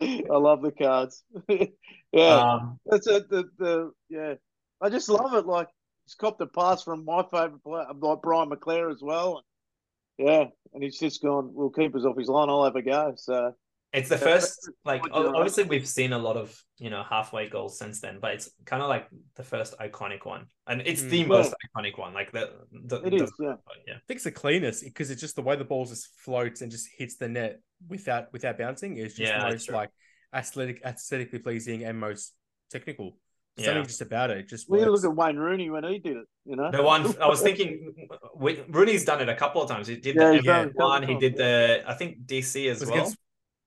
[0.00, 1.22] love the cards.
[2.12, 3.28] yeah, um, that's it.
[3.28, 4.34] The, the yeah,
[4.80, 5.44] I just love it.
[5.44, 5.68] Like
[6.06, 9.44] he's copped a pass from my favorite player, like Brian McClair as well.
[10.16, 11.50] Yeah, and he's just gone.
[11.52, 12.48] We'll keep us off his line.
[12.48, 13.12] I'll have a go.
[13.16, 13.54] So
[13.94, 18.00] it's the first, like, obviously we've seen a lot of, you know, halfway goals since
[18.00, 20.46] then, but it's kind of like the first iconic one.
[20.66, 21.10] And it's mm.
[21.10, 22.12] the most iconic one.
[22.12, 23.54] Like, the, the it is, yeah.
[23.86, 23.94] yeah.
[23.94, 26.72] I think it's the cleanest because it's just the way the ball just floats and
[26.72, 29.90] just hits the net without without bouncing is just yeah, most like
[30.34, 32.32] aesthetic, aesthetically pleasing and most
[32.70, 33.16] technical.
[33.56, 33.66] Yeah.
[33.66, 34.48] Something just about it.
[34.48, 36.26] Just we look at Wayne Rooney when he did it.
[36.44, 37.94] You know, the one I was thinking,
[38.68, 39.86] Rooney's done it a couple of times.
[39.86, 40.66] He did yeah, the yeah.
[40.74, 41.04] one.
[41.04, 42.94] He did the I think DC as well.
[42.94, 43.16] Against,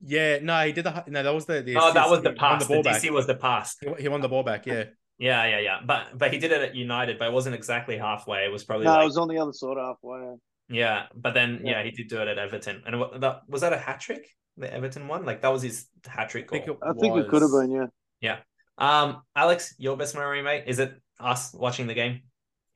[0.02, 1.24] yeah, no, he did the no.
[1.24, 2.68] That was the, the oh, that was the pass.
[2.68, 3.76] The, the DC was the pass.
[3.82, 4.66] He, he, won the ball back.
[4.66, 4.86] Yeah.
[5.20, 5.80] Yeah, yeah, yeah.
[5.84, 8.46] But but he did it at United, but it wasn't exactly halfway.
[8.46, 10.36] It was probably no, like, it was on the other side halfway.
[10.70, 11.80] Yeah, but then yeah.
[11.80, 14.28] yeah, he did do it at Everton, and it, that was that a hat trick,
[14.58, 15.26] the Everton one.
[15.26, 16.60] Like that was his hat trick goal.
[16.60, 17.72] I think it, I think it could have been.
[17.72, 17.86] Yeah.
[18.22, 18.38] Yeah.
[18.78, 22.22] Um, Alex, your best memory, mate, is it us watching the game?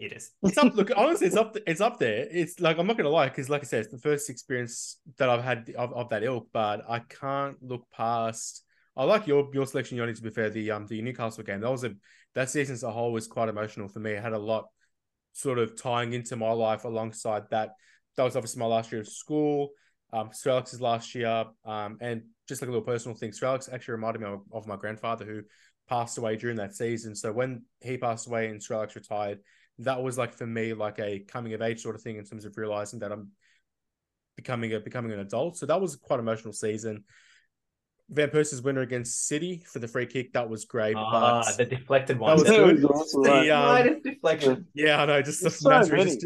[0.02, 0.32] It is.
[0.42, 0.74] It's up.
[0.74, 1.56] Look, honestly, it's up.
[1.68, 2.28] It's up there.
[2.32, 5.30] It's like I'm not gonna lie, because like I said, it's the first experience that
[5.30, 6.48] I've had of, of that ilk.
[6.52, 8.64] But I can't look past.
[8.98, 10.14] I like your your selection, Yoni.
[10.14, 11.94] To be fair, the um the Newcastle game that was a
[12.34, 14.14] that season as a whole was quite emotional for me.
[14.14, 14.66] It had a lot
[15.34, 17.70] sort of tying into my life alongside that.
[18.18, 19.70] That was obviously my last year of school.
[20.12, 21.46] Um, Sir Alex's last year.
[21.64, 24.68] Um, and just like a little personal thing, Sir Alex actually reminded me of, of
[24.68, 25.44] my grandfather who
[25.88, 27.16] passed away during that season.
[27.16, 29.40] So when he passed away and Sir Alex retired
[29.80, 32.46] that was like for me like a coming of age sort of thing in terms
[32.46, 33.30] of realizing that I'm
[34.36, 35.58] becoming a becoming an adult.
[35.58, 37.04] So that was quite emotional season.
[38.10, 40.96] Van Persie's winner against City for the free kick that was great.
[40.98, 42.38] Ah, the deflected one.
[42.38, 42.82] That was good.
[43.24, 44.68] the, um, deflection.
[44.74, 45.22] Yeah, I know.
[45.22, 46.26] Just the so just,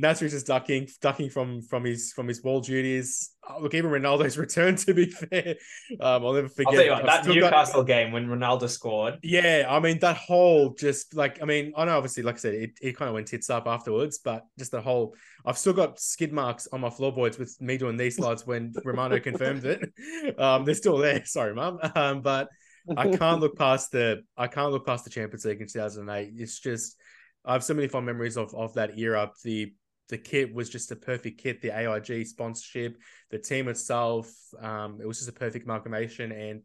[0.00, 3.32] Nasri just ducking, ducking from from his from his ball duties.
[3.48, 4.76] Oh, look, even Ronaldo's return.
[4.76, 5.56] To be fair,
[6.00, 7.86] um, I'll never forget I'll what, that Newcastle got...
[7.86, 9.18] game when Ronaldo scored.
[9.22, 12.54] Yeah, I mean that whole just like I mean I know obviously like I said
[12.54, 15.98] it, it kind of went tits up afterwards, but just the whole I've still got
[15.98, 19.92] skid marks on my floorboards with me doing these slides when Romano confirmed it.
[20.38, 21.24] Um, they're still there.
[21.24, 21.78] Sorry, mum.
[21.94, 22.48] Um, but
[22.96, 26.32] I can't look past the I can't look past the Champions League in 2008.
[26.36, 26.96] It's just
[27.44, 29.22] I have so many fond memories of of that era.
[29.22, 29.72] Up the
[30.08, 31.60] the kit was just a perfect kit.
[31.60, 32.96] The AIG sponsorship,
[33.30, 36.32] the team itself, um, it was just a perfect amalgamation.
[36.32, 36.62] And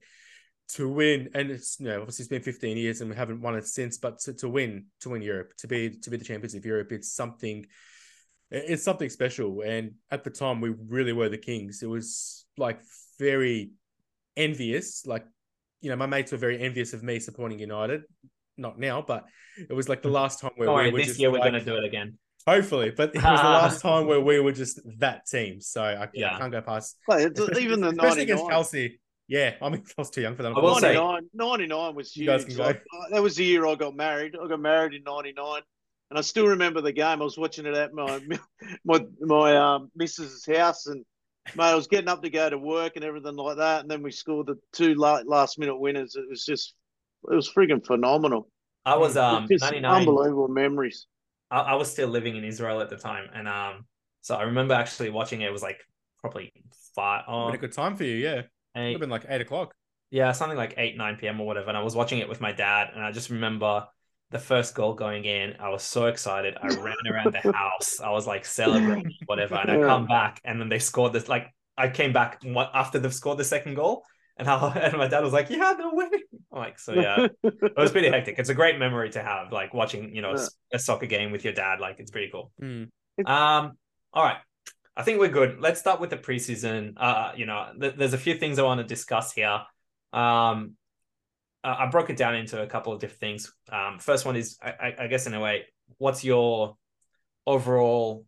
[0.70, 3.56] to win, and it's you know obviously it's been 15 years and we haven't won
[3.56, 6.56] it since, but to, to win, to win Europe, to be to be the champions
[6.56, 7.66] of Europe, it's something.
[8.50, 9.62] it's something special.
[9.62, 11.84] And at the time, we really were the kings.
[11.84, 12.80] It was like
[13.20, 13.72] very
[14.38, 15.06] envious.
[15.06, 15.26] Like,
[15.82, 18.04] you know, my mates were very envious of me supporting United.
[18.56, 19.26] Not now, but
[19.58, 21.76] it was like the last time where we were this year we're like, to do
[21.76, 22.18] it again.
[22.46, 25.62] Hopefully, but it was the last time where we were just that team.
[25.62, 26.36] So I, yeah.
[26.36, 26.98] I can't go past.
[27.10, 27.30] Hey,
[27.60, 29.00] even the especially against Chelsea.
[29.28, 30.56] Yeah, I mean, I was too young for them.
[30.56, 32.26] I will 99, say, 99 was huge.
[32.26, 32.64] You guys can go.
[32.64, 34.36] Like, uh, that was the year I got married.
[34.42, 35.62] I got married in 99.
[36.10, 37.22] And I still remember the game.
[37.22, 38.22] I was watching it at my
[38.84, 41.06] my my um, missus's house, and
[41.56, 43.82] mate, I was getting up to go to work and everything like that.
[43.82, 46.16] And then we scored the two last, last minute winners.
[46.16, 46.76] It was just,
[47.32, 48.50] it was freaking phenomenal.
[48.86, 51.08] I was um was 99, unbelievable memories.
[51.54, 53.86] I, I, was still living in Israel at the time, and um,
[54.22, 55.48] so I remember actually watching it.
[55.48, 55.80] it was like
[56.20, 56.52] probably
[56.96, 57.26] five.
[57.28, 58.42] Oh, been a good time for you, yeah.
[58.76, 59.76] Eight, it been like eight o'clock.
[60.10, 61.40] Yeah, something like eight nine p.m.
[61.40, 61.70] or whatever.
[61.70, 63.86] And I was watching it with my dad, and I just remember
[64.32, 65.56] the first goal going in.
[65.60, 66.58] I was so excited.
[66.60, 68.00] I ran around the house.
[68.00, 71.30] I was like celebrating whatever, and I come back, and then they scored this.
[71.30, 72.42] Like I came back
[72.74, 74.04] after they've scored the second goal,
[74.38, 76.10] and how and my dad was like, "Yeah, no way."
[76.54, 78.38] I'm like, so yeah, it was pretty hectic.
[78.38, 80.46] It's a great memory to have, like watching, you know, yeah.
[80.74, 81.80] a soccer game with your dad.
[81.80, 82.52] Like, it's pretty cool.
[82.62, 82.90] Mm.
[83.26, 83.72] Um,
[84.14, 84.38] all right,
[84.96, 85.60] I think we're good.
[85.60, 86.94] Let's start with the preseason.
[86.98, 89.62] Uh, you know, th- there's a few things I want to discuss here.
[90.14, 90.76] Um,
[91.64, 93.54] uh, I broke it down into a couple of different things.
[93.72, 95.64] Um, first one is, I, I guess, in a way,
[95.98, 96.78] what's your
[97.48, 98.26] overall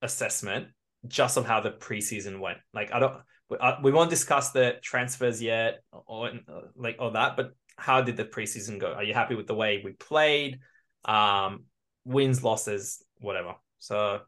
[0.00, 0.68] assessment
[1.06, 2.58] just of how the preseason went?
[2.72, 3.20] Like, I don't
[3.56, 6.30] uh, we won't discuss the transfers yet or
[6.76, 8.92] like all that, but how did the preseason go?
[8.92, 10.58] Are you happy with the way we played?
[11.04, 11.64] Um,
[12.04, 13.54] wins, losses, whatever.
[13.78, 14.20] So,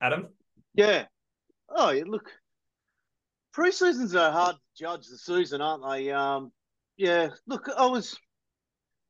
[0.00, 0.28] Adam.
[0.74, 1.06] Yeah.
[1.68, 2.30] Oh, yeah, look.
[3.54, 6.10] Preseasons are hard to judge the season, aren't they?
[6.10, 6.52] Um,
[6.96, 7.30] yeah.
[7.46, 8.16] Look, I was,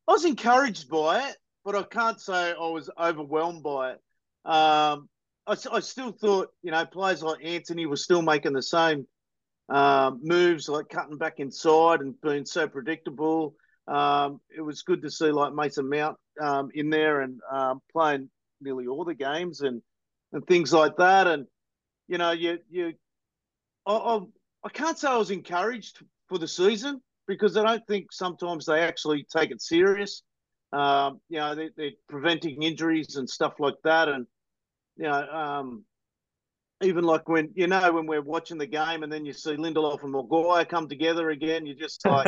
[0.08, 4.00] I was encouraged by it, but I can't say I was overwhelmed by it.
[4.50, 5.08] Um,
[5.46, 9.06] I, I still thought, you know, players like Antony were still making the same
[9.68, 13.54] um, moves, like cutting back inside and being so predictable.
[13.88, 18.28] Um, it was good to see like Mason Mount um, in there and um, playing
[18.60, 19.82] nearly all the games and
[20.32, 21.26] and things like that.
[21.26, 21.46] And
[22.08, 22.94] you know, you you,
[23.86, 24.18] I, I,
[24.64, 28.80] I can't say I was encouraged for the season because I don't think sometimes they
[28.80, 30.22] actually take it serious.
[30.72, 34.26] Um, you know, they, are preventing injuries and stuff like that, and
[34.96, 35.84] you know, um,
[36.82, 40.02] even like when you know when we're watching the game and then you see Lindelof
[40.02, 42.26] and Maguire come together again, you're just like,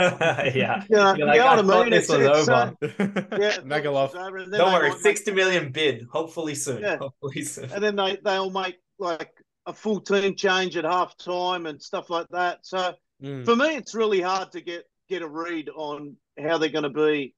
[0.55, 1.93] yeah, you know, you like, know what I mean?
[1.93, 4.13] It's, it's, uh, yeah, Megalov.
[4.13, 6.83] Don't worry, sixty million bid, hopefully soon.
[6.83, 6.97] Yeah.
[6.97, 7.71] Hopefully soon.
[7.73, 9.33] And then they they'll make like
[9.67, 12.61] a full team change at half time and stuff like that.
[12.63, 13.45] So mm.
[13.45, 16.91] for me, it's really hard to get get a read on how they're going to
[16.91, 17.35] be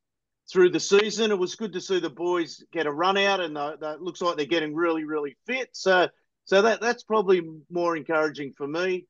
[0.51, 1.31] through the season.
[1.31, 4.37] It was good to see the boys get a run out, and it looks like
[4.37, 5.71] they're getting really, really fit.
[5.73, 6.09] So,
[6.45, 9.07] so that that's probably more encouraging for me,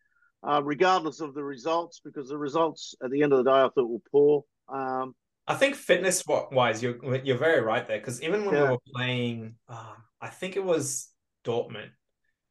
[0.46, 3.68] uh, regardless of the results, because the results at the end of the day I
[3.68, 4.44] thought were poor.
[4.68, 5.14] Um,
[5.46, 7.98] I think fitness wise, you're you're very right there.
[7.98, 8.64] Because even when yeah.
[8.64, 11.08] we were playing, uh, I think it was
[11.44, 11.90] Dortmund,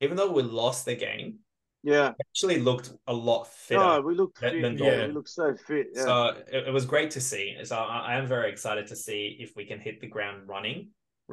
[0.02, 1.39] even though we lost the game,
[1.84, 3.80] yeah, actually looked a lot fitter.
[3.80, 4.62] Oh, we looked fit.
[4.62, 5.88] Than yeah, we looked so fit.
[5.94, 6.04] Yeah.
[6.04, 7.56] So it, it, was great to see.
[7.63, 10.89] So I, I am very excited to see if we can hit the ground running,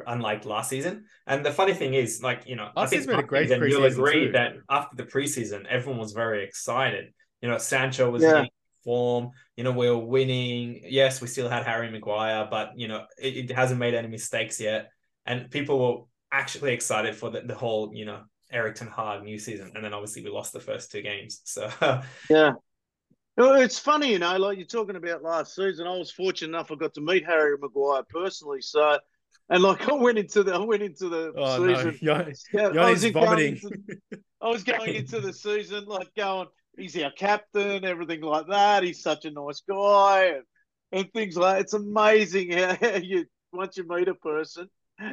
[0.07, 1.07] unlike last season.
[1.27, 3.69] And the funny thing is, like you know, last I think been a great season,
[3.69, 4.33] you'll agree too.
[4.33, 7.13] that after the preseason, everyone was very excited.
[7.43, 8.45] You know, Sancho was yeah.
[8.85, 9.31] form.
[9.57, 10.83] You know, we were winning.
[10.85, 14.61] Yes, we still had Harry Maguire, but you know, it, it hasn't made any mistakes
[14.61, 14.91] yet.
[15.27, 19.39] And people were actually excited for the, the whole, you know, Erik ten Hag new
[19.39, 21.41] season, and then obviously we lost the first two games.
[21.45, 21.71] So
[22.31, 22.53] yeah,
[23.39, 25.87] it's funny, you know, like you're talking about last season.
[25.87, 28.99] I was fortunate enough I got to meet Harry Maguire personally, so.
[29.49, 31.99] And like I went into the, I went into the oh, season.
[32.03, 32.27] No.
[32.53, 33.61] yeah, I was vomiting.
[33.63, 34.01] Into,
[34.43, 38.83] I was going into the season like going, he's our captain, everything like that.
[38.83, 40.43] He's such a nice guy, and,
[40.91, 41.57] and things like.
[41.57, 41.61] That.
[41.61, 44.69] It's amazing how you once you meet a person,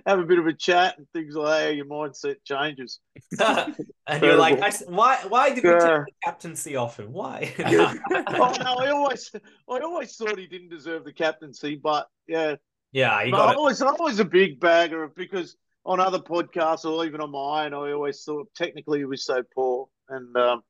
[0.05, 2.99] have a bit of a chat and things like that, your mindset changes.
[3.39, 7.11] and you're like, I, why why did we take the captaincy off him?
[7.11, 7.53] Why?
[7.59, 9.31] oh, no, I always
[9.69, 12.55] I always thought he didn't deserve the captaincy, but yeah.
[12.91, 17.05] Yeah, you got I was I was a big bagger because on other podcasts or
[17.05, 19.87] even on mine, I always thought technically he was so poor.
[20.09, 20.63] And um,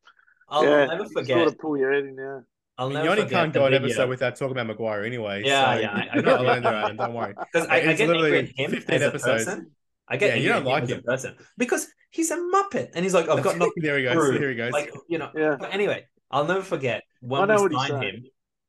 [0.50, 1.38] I'll yeah, never forget.
[1.38, 2.46] Sort of pull your head in there.
[2.78, 5.44] I'll never you only can't go an episode without talking about Maguire anyway.
[5.46, 5.94] Yeah, so yeah.
[5.94, 6.98] I, I not alone there, Adam.
[6.98, 7.36] Don't worry.
[7.54, 9.46] Because I, I, get angry at him as a episodes.
[9.46, 9.72] person.
[10.08, 11.04] I get yeah, you don't like him, him.
[11.04, 13.74] person because he's a muppet, and he's like, I've got nothing.
[13.78, 14.38] there he goes.
[14.38, 14.72] Here he goes.
[14.72, 15.30] Like you know.
[15.36, 15.56] Yeah.
[15.60, 18.24] But anyway, I'll never forget when we signed him.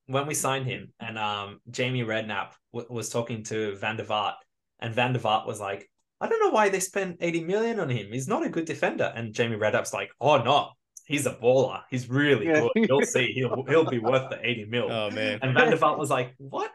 [0.06, 4.34] When we signed him, and um, Jamie Redknapp w- was talking to Van der Vaart,
[4.80, 5.88] and Van der Vaart was like,
[6.20, 8.12] I don't know why they spent 80 million on him.
[8.12, 9.10] He's not a good defender.
[9.16, 10.72] And Jamie Redknapp's like, oh no,
[11.06, 11.82] he's a baller.
[11.90, 12.60] He's really yeah.
[12.60, 12.88] good.
[12.88, 13.32] You'll see.
[13.32, 14.90] He'll he'll be worth the 80 mil.
[14.90, 15.38] Oh man.
[15.42, 16.70] And Van der Vaart was like, what?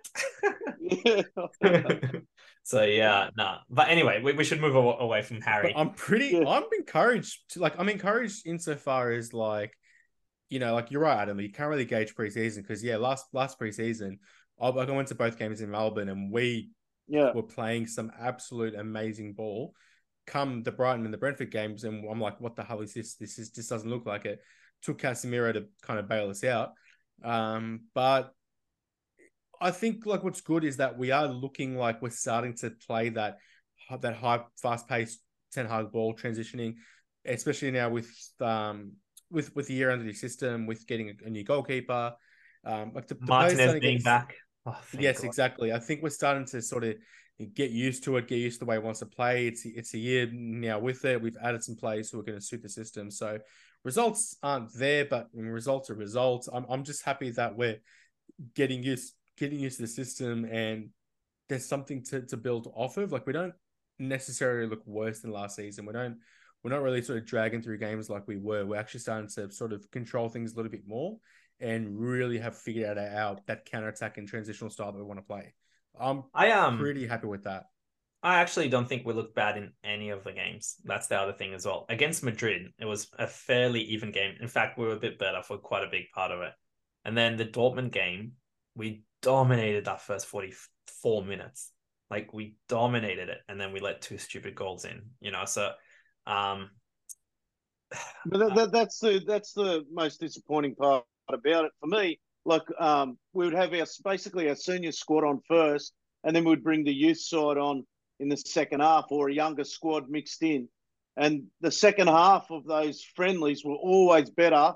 [2.63, 3.59] so yeah, nah.
[3.69, 5.71] But anyway, we, we should move away from Harry.
[5.73, 6.45] But I'm pretty.
[6.45, 9.73] I'm encouraged to, like I'm encouraged insofar as like
[10.49, 11.39] you know, like you're right, Adam.
[11.39, 14.17] You can't really gauge preseason because yeah, last last preseason,
[14.59, 16.71] I, like I went to both games in Melbourne and we
[17.07, 17.31] yeah.
[17.33, 19.73] were playing some absolute amazing ball.
[20.29, 23.15] Come the Brighton and the Brentford games, and I'm like, what the hell is this?
[23.15, 24.39] This is this doesn't look like it.
[24.83, 26.73] Took Casemiro to kind of bail us out.
[27.23, 28.31] Um, but
[29.59, 33.09] I think like what's good is that we are looking like we're starting to play
[33.09, 33.39] that
[34.01, 35.19] that high, fast paced
[35.51, 36.75] Ten Hag ball transitioning,
[37.25, 38.93] especially now with um
[39.31, 42.13] with with the year under the system, with getting a, a new goalkeeper.
[42.63, 44.35] Um, like the, the Martinez being back.
[44.65, 45.27] Oh, yes, God.
[45.27, 45.73] exactly.
[45.73, 46.95] I think we're starting to sort of
[47.45, 49.47] get used to it, get used to the way it wants to play.
[49.47, 51.21] It's it's a year now with it.
[51.21, 53.09] We've added some players who are going to suit the system.
[53.09, 53.39] So
[53.83, 56.49] results aren't there, but results are results.
[56.51, 57.79] I'm I'm just happy that we're
[58.55, 60.89] getting used getting used to the system and
[61.47, 63.11] there's something to, to build off of.
[63.11, 63.53] Like we don't
[63.97, 65.85] necessarily look worse than last season.
[65.85, 66.17] We don't
[66.63, 68.65] we're not really sort of dragging through games like we were.
[68.65, 71.17] We're actually starting to sort of control things a little bit more
[71.61, 75.19] and really have figured out our, that counter attack and transitional style that we want
[75.19, 75.53] to play.
[75.99, 77.65] I'm I am pretty happy with that.
[78.21, 80.75] I actually don't think we looked bad in any of the games.
[80.83, 81.85] That's the other thing as well.
[81.87, 84.35] Against Madrid, it was a fairly even game.
[84.41, 86.51] In fact, we were a bit better for quite a big part of it.
[87.05, 88.33] And then the Dortmund game,
[88.75, 91.71] we dominated that first 44 minutes.
[92.09, 95.45] Like we dominated it and then we let two stupid goals in, you know.
[95.45, 95.71] So
[96.27, 96.71] um
[98.25, 102.19] but that, that, that's the that's the most disappointing part about it for me.
[102.49, 106.63] Like um, we would have our basically our senior squad on first, and then we'd
[106.63, 107.85] bring the youth side on
[108.19, 110.67] in the second half, or a younger squad mixed in.
[111.15, 114.73] And the second half of those friendlies were always better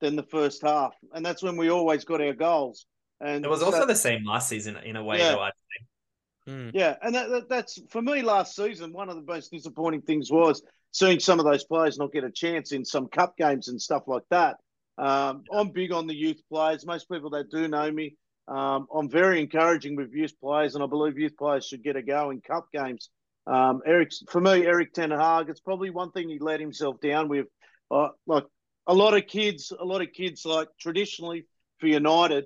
[0.00, 2.86] than the first half, and that's when we always got our goals.
[3.20, 5.32] And it was also the same last season in a way, yeah.
[5.32, 5.40] though.
[5.40, 5.88] I think.
[6.46, 6.70] Mm.
[6.74, 8.92] Yeah, and that, that, that's for me last season.
[8.92, 12.30] One of the most disappointing things was seeing some of those players not get a
[12.30, 14.56] chance in some cup games and stuff like that.
[14.96, 16.86] Um, I'm big on the youth players.
[16.86, 20.86] Most people that do know me, um, I'm very encouraging with youth players, and I
[20.86, 23.10] believe youth players should get a go in cup games.
[23.46, 27.28] Um, Erik, for me, Erik ten Hag, it's probably one thing he let himself down
[27.28, 27.46] with.
[27.90, 28.44] Uh, like
[28.86, 31.46] a lot of kids, a lot of kids, like traditionally
[31.78, 32.44] for United,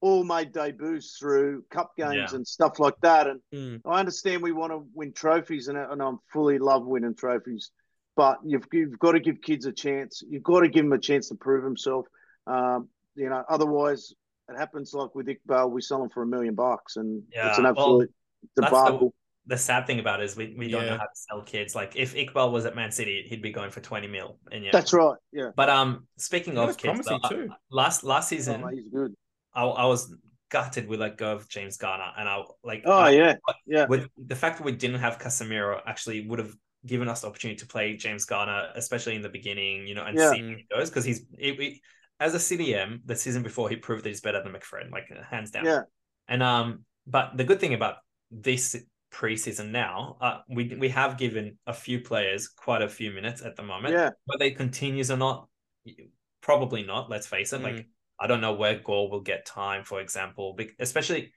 [0.00, 2.36] all made debuts through cup games yeah.
[2.36, 3.26] and stuff like that.
[3.26, 3.80] And mm.
[3.84, 7.70] I understand we want to win trophies, and, and I'm fully love winning trophies
[8.18, 10.24] but you've, you've got to give kids a chance.
[10.28, 12.04] You've got to give them a chance to prove himself.
[12.48, 14.12] Um, you know, otherwise
[14.48, 17.58] it happens like with Iqbal, we sell him for a million bucks, and yeah, it's
[17.58, 18.10] an absolute
[18.56, 19.14] well, debacle.
[19.46, 20.90] The, the, sad thing about it is we, we don't yeah.
[20.90, 21.76] know how to sell kids.
[21.76, 24.36] Like if Iqbal was at Man City, he'd be going for twenty mil.
[24.50, 25.16] And yeah, that's right.
[25.32, 25.50] Yeah.
[25.54, 29.14] But um, speaking of kids, though, last last season, oh, he's good.
[29.54, 30.12] I, I was
[30.50, 32.82] gutted we let go of James Garner, and I like.
[32.84, 33.86] Oh I, yeah, yeah.
[33.86, 36.52] With the fact that we didn't have Casemiro, actually would have
[36.86, 40.16] given us the opportunity to play James Garner, especially in the beginning, you know, and
[40.16, 40.30] yeah.
[40.30, 41.78] see how he goes because he's it, it,
[42.20, 45.50] as a CDM the season before he proved that he's better than McFred, like hands
[45.50, 45.64] down.
[45.64, 45.82] Yeah.
[46.28, 47.96] And um, but the good thing about
[48.30, 48.76] this
[49.12, 53.56] preseason now, uh, we we have given a few players quite a few minutes at
[53.56, 53.94] the moment.
[53.94, 54.10] Yeah.
[54.26, 55.48] Whether they continues or not,
[56.40, 57.10] probably not.
[57.10, 57.60] Let's face it.
[57.60, 57.64] Mm.
[57.64, 57.86] Like
[58.20, 61.32] I don't know where Gore will get time, for example, especially.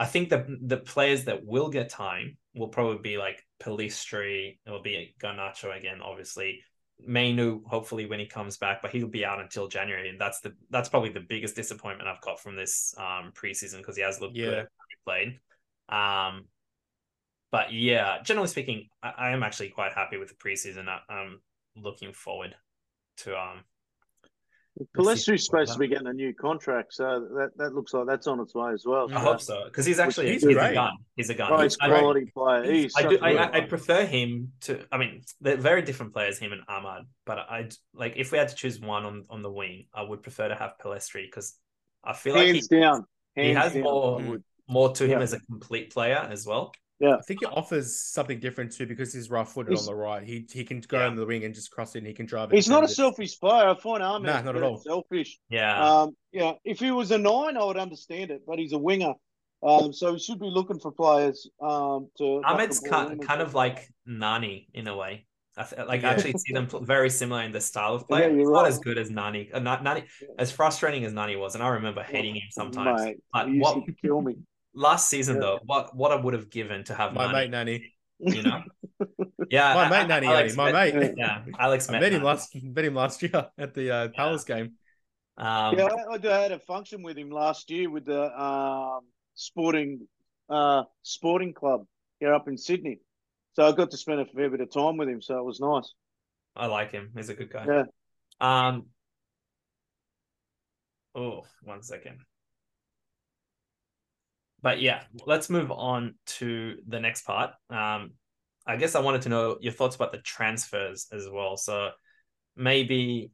[0.00, 4.58] I think the the players that will get time will probably be like Pellistri.
[4.64, 6.60] It will be Garnacho again, obviously.
[7.00, 10.54] Mainoo, hopefully when he comes back, but he'll be out until January, and that's the
[10.70, 14.36] that's probably the biggest disappointment I've got from this um preseason because he has looked
[14.36, 14.46] yeah.
[14.46, 14.68] good
[15.06, 15.40] played.
[15.88, 16.46] Um,
[17.50, 20.88] but yeah, generally speaking, I, I, am actually quite happy with the preseason.
[20.88, 21.40] I, I'm
[21.76, 22.54] looking forward
[23.18, 23.64] to um
[24.96, 28.40] Pellistri's supposed to be getting a new contract, so that, that looks like that's on
[28.40, 29.08] its way as well.
[29.12, 30.92] I hope so because he's actually he's, he's a gun.
[31.16, 31.62] He's a gun.
[31.62, 32.72] He's quality I, player.
[32.72, 34.84] He's I, do, I, I, prefer him to.
[34.92, 37.02] I mean, they're very different players, him and Amad.
[37.26, 40.22] But I like if we had to choose one on, on the wing, I would
[40.22, 41.54] prefer to have Pellistri because
[42.04, 43.04] I feel Hands like he, down.
[43.36, 43.82] Hands he has down.
[43.82, 46.72] more more to him as a complete player as well.
[47.00, 50.24] Yeah, I think it offers something different too because he's rough footed on the right.
[50.24, 51.14] He he can go yeah.
[51.14, 51.98] the wing and just cross it.
[51.98, 52.50] and He can drive.
[52.50, 53.68] He's not a selfish player.
[53.68, 55.38] I find Amad nah, not at all selfish.
[55.48, 55.80] Yeah.
[55.80, 56.16] Um.
[56.32, 56.54] Yeah.
[56.64, 59.14] If he was a nine, I would understand it, but he's a winger.
[59.62, 59.92] Um.
[59.92, 61.48] So he should be looking for players.
[61.60, 62.08] Um.
[62.18, 65.26] To Amad's kind, kind of like Nani in a way.
[65.56, 66.10] I like yeah.
[66.10, 68.20] I actually see them very similar in the style of play.
[68.20, 69.50] Yeah, you're not as good as Nani.
[69.52, 70.04] Uh, Nani,
[70.38, 73.02] as frustrating as Nani was, and I remember hating him sometimes.
[73.02, 74.36] Mate, but what kill me?
[74.78, 75.40] Last season yeah.
[75.40, 77.34] though, what what I would have given to have my Nani.
[77.34, 77.92] mate Nani.
[78.20, 78.62] You know,
[79.50, 82.94] yeah, my mate Nani, Alex, my mate, yeah, Alex met, met him last met him
[82.94, 84.56] last year at the uh, Palace yeah.
[84.56, 84.72] game.
[85.36, 89.00] Um, yeah, I, I, had a function with him last year with the um,
[89.34, 90.06] sporting
[90.48, 91.84] uh, sporting club
[92.20, 93.00] here up in Sydney.
[93.54, 95.58] So I got to spend a fair bit of time with him, so it was
[95.58, 95.92] nice.
[96.54, 97.10] I like him.
[97.16, 97.66] He's a good guy.
[97.66, 97.84] Yeah.
[98.40, 98.86] Um.
[101.16, 102.18] Oh, one second.
[104.60, 107.50] But yeah, let's move on to the next part.
[107.70, 108.12] Um,
[108.66, 111.56] I guess I wanted to know your thoughts about the transfers as well.
[111.56, 111.90] So
[112.56, 113.30] maybe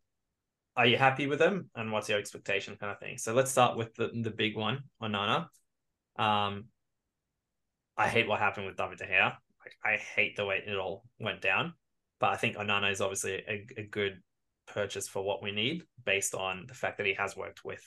[0.76, 3.18] are you happy with them and what's your expectation kind of thing?
[3.18, 5.46] So let's start with the, the big one, Onana.
[6.16, 6.66] Um,
[7.96, 9.34] I hate what happened with David De Gea.
[9.84, 11.74] I hate the way it all went down.
[12.20, 14.20] But I think Onana is obviously a, a good
[14.66, 17.82] purchase for what we need based on the fact that he has worked with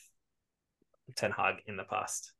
[1.15, 2.33] Ten Hag in the past.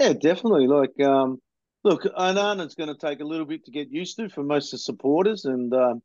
[0.00, 0.66] Yeah, definitely.
[0.66, 1.40] Like, um,
[1.84, 4.78] look, Onana's going to take a little bit to get used to for most of
[4.78, 6.02] the supporters, and um,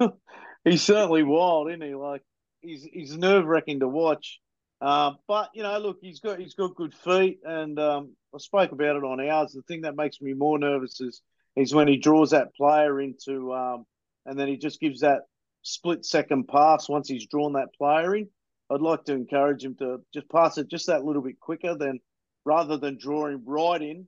[0.64, 1.94] he's certainly wild, isn't he?
[1.94, 2.22] Like
[2.60, 4.40] he's he's nerve wracking to watch.
[4.80, 8.72] Uh, but you know, look, he's got he's got good feet, and um, I spoke
[8.72, 9.52] about it on ours.
[9.52, 11.20] The thing that makes me more nervous is
[11.56, 13.84] is when he draws that player into, um,
[14.24, 15.22] and then he just gives that
[15.62, 18.28] split second pass once he's drawn that player in.
[18.70, 21.98] I'd like to encourage him to just pass it just that little bit quicker than
[22.50, 24.06] rather than drawing right in,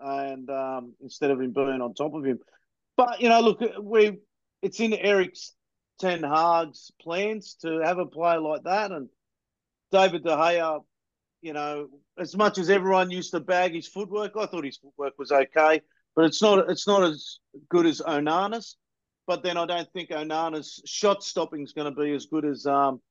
[0.00, 2.38] and um, instead of him being on top of him.
[2.96, 4.18] But you know, look, we
[4.62, 5.52] it's in Erik's
[6.00, 8.92] Ten Hag's plans to have a player like that.
[8.92, 9.10] And
[9.90, 10.80] David De Gea,
[11.42, 11.88] you know,
[12.18, 15.82] as much as everyone used to bag his footwork, I thought his footwork was okay,
[16.16, 18.76] but it's not it's not as good as Onana's.
[19.26, 22.64] But then I don't think Onana's shot stopping is going to be as good as
[22.64, 23.02] um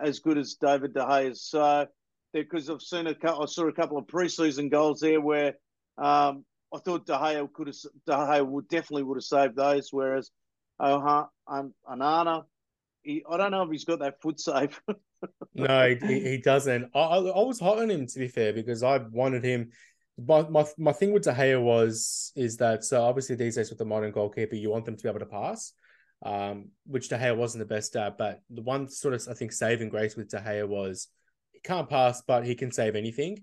[0.00, 1.42] as good as David De Gea's.
[1.42, 1.88] So
[2.42, 5.54] because I've seen a I saw a couple of preseason goals there where
[5.96, 7.76] um, I thought De Gea could have
[8.06, 10.30] De Gea would definitely would have saved those, whereas
[10.78, 12.44] uh, um, Onana,
[13.02, 14.80] He, I don't know if he's got that foot safe.
[15.54, 16.90] no, he, he doesn't.
[16.94, 19.70] I, I was hot on him to be fair because I wanted him.
[20.18, 23.78] My, my my thing with De Gea was is that so obviously these days with
[23.78, 25.72] the modern goalkeeper you want them to be able to pass,
[26.24, 28.18] um, which De Gea wasn't the best at.
[28.18, 31.08] But the one sort of I think saving grace with De Gea was
[31.62, 33.38] he can't pass, but he can save anything.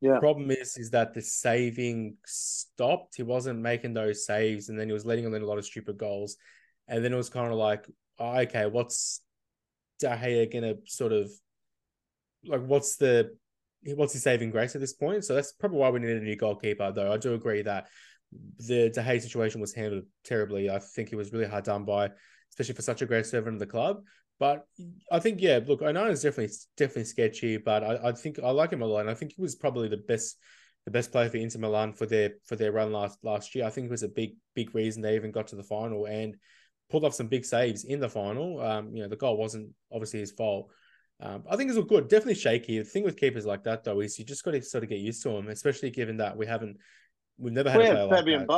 [0.00, 0.18] Yeah.
[0.18, 3.14] problem is, is that the saving stopped.
[3.16, 5.96] He wasn't making those saves, and then he was letting in a lot of stupid
[5.96, 6.36] goals.
[6.88, 7.86] And then it was kind of like,
[8.18, 9.20] oh, okay, what's
[10.00, 11.30] De Gea gonna sort of
[12.44, 12.62] like?
[12.62, 13.36] What's the
[13.94, 15.24] what's his saving grace at this point?
[15.24, 16.90] So that's probably why we needed a new goalkeeper.
[16.92, 17.86] Though I do agree that
[18.58, 20.68] the De Gea situation was handled terribly.
[20.68, 22.10] I think he was really hard done by,
[22.50, 24.02] especially for such a great servant of the club.
[24.42, 24.66] But
[25.08, 28.50] I think, yeah, look, I know it's definitely definitely sketchy, but I, I think I
[28.50, 29.02] like him a lot.
[29.02, 30.36] And I think he was probably the best
[30.84, 33.64] the best player for Inter Milan for their for their run last last year.
[33.64, 36.06] I think it was a big big reason they even got to the final.
[36.06, 36.34] And
[36.90, 38.60] pulled off some big saves in the final.
[38.60, 40.72] Um, you know, the goal wasn't obviously his fault.
[41.20, 42.08] Um, I think it's all good.
[42.08, 42.78] Definitely shaky.
[42.78, 44.98] The thing with keepers like that though is you just got to sort of get
[44.98, 46.78] used to them, especially given that we haven't
[47.42, 48.48] we've never had we a player Fabien like.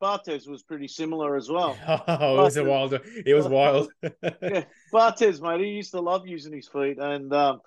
[0.00, 1.76] Barthez was pretty similar as well.
[2.08, 2.92] oh, it was a wild.
[2.92, 3.90] It was wild.
[4.02, 5.60] yeah, mate.
[5.60, 7.60] He used to love using his feet, and um,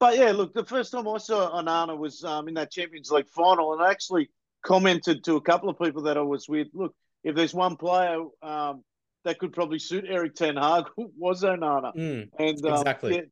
[0.00, 3.28] but yeah, look, the first time I saw Onana was um, in that Champions League
[3.28, 4.30] final, and I actually
[4.64, 6.68] commented to a couple of people that I was with.
[6.72, 8.82] Look, if there's one player um,
[9.24, 11.94] that could probably suit Erik Ten Hag was Onana.
[11.94, 13.22] Mm, and um, exactly,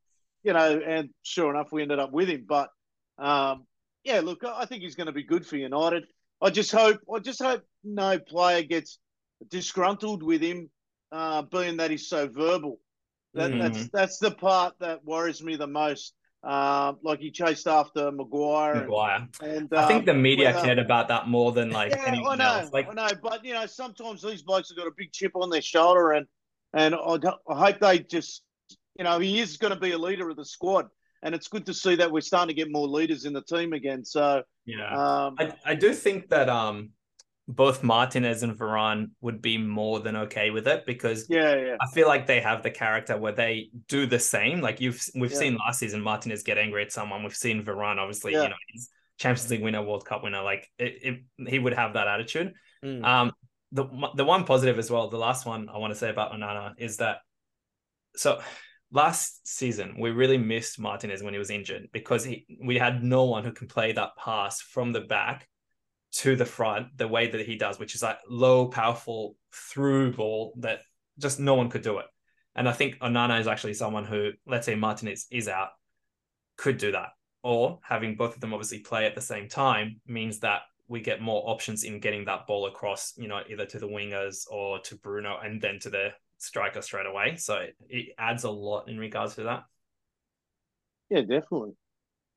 [0.42, 2.44] you know, and sure enough, we ended up with him.
[2.46, 2.68] But
[3.18, 3.66] um,
[4.04, 6.04] yeah, look, I think he's going to be good for United.
[6.44, 8.98] I just hope, I just hope no player gets
[9.48, 10.68] disgruntled with him,
[11.10, 12.80] uh, being that he's so verbal.
[13.32, 13.62] That, mm.
[13.62, 16.14] That's that's the part that worries me the most.
[16.44, 18.74] Um, like he chased after Maguire.
[18.74, 19.26] Maguire.
[19.42, 22.36] And, I think the um, media cared about that more than like yeah, anything I
[22.36, 22.70] know, else.
[22.70, 25.48] Like, I know, but you know, sometimes these blokes have got a big chip on
[25.48, 26.26] their shoulder, and
[26.74, 27.16] and I,
[27.48, 28.42] I hope they just,
[28.98, 30.88] you know, he is going to be a leader of the squad,
[31.22, 33.72] and it's good to see that we're starting to get more leaders in the team
[33.72, 34.04] again.
[34.04, 36.90] So yeah, um, I I do think that um
[37.46, 41.76] both Martinez and Varane would be more than okay with it because yeah, yeah.
[41.80, 44.60] I feel like they have the character where they do the same.
[44.60, 45.38] Like you've we've yeah.
[45.38, 47.22] seen last season Martinez get angry at someone.
[47.22, 48.44] We've seen Varane, obviously, yeah.
[48.44, 50.42] you know, he's Champions League winner, World Cup winner.
[50.42, 52.54] Like it, it, he would have that attitude.
[52.82, 53.04] Mm.
[53.04, 53.32] Um,
[53.72, 56.72] the the one positive as well, the last one I want to say about Onana
[56.78, 57.18] is that
[58.16, 58.40] so
[58.94, 63.24] last season we really missed Martinez when he was injured because he we had no
[63.24, 65.48] one who can play that pass from the back
[66.12, 70.54] to the front the way that he does, which is like low, powerful through ball
[70.58, 70.80] that
[71.18, 72.06] just no one could do it.
[72.54, 75.70] And I think Onana is actually someone who, let's say Martinez is out,
[76.56, 77.08] could do that.
[77.42, 81.20] Or having both of them obviously play at the same time means that we get
[81.20, 84.96] more options in getting that ball across, you know, either to the wingers or to
[84.96, 86.10] Bruno and then to the
[86.44, 87.36] striker straight away.
[87.36, 89.64] So it, it adds a lot in regards to that.
[91.10, 91.72] Yeah, definitely.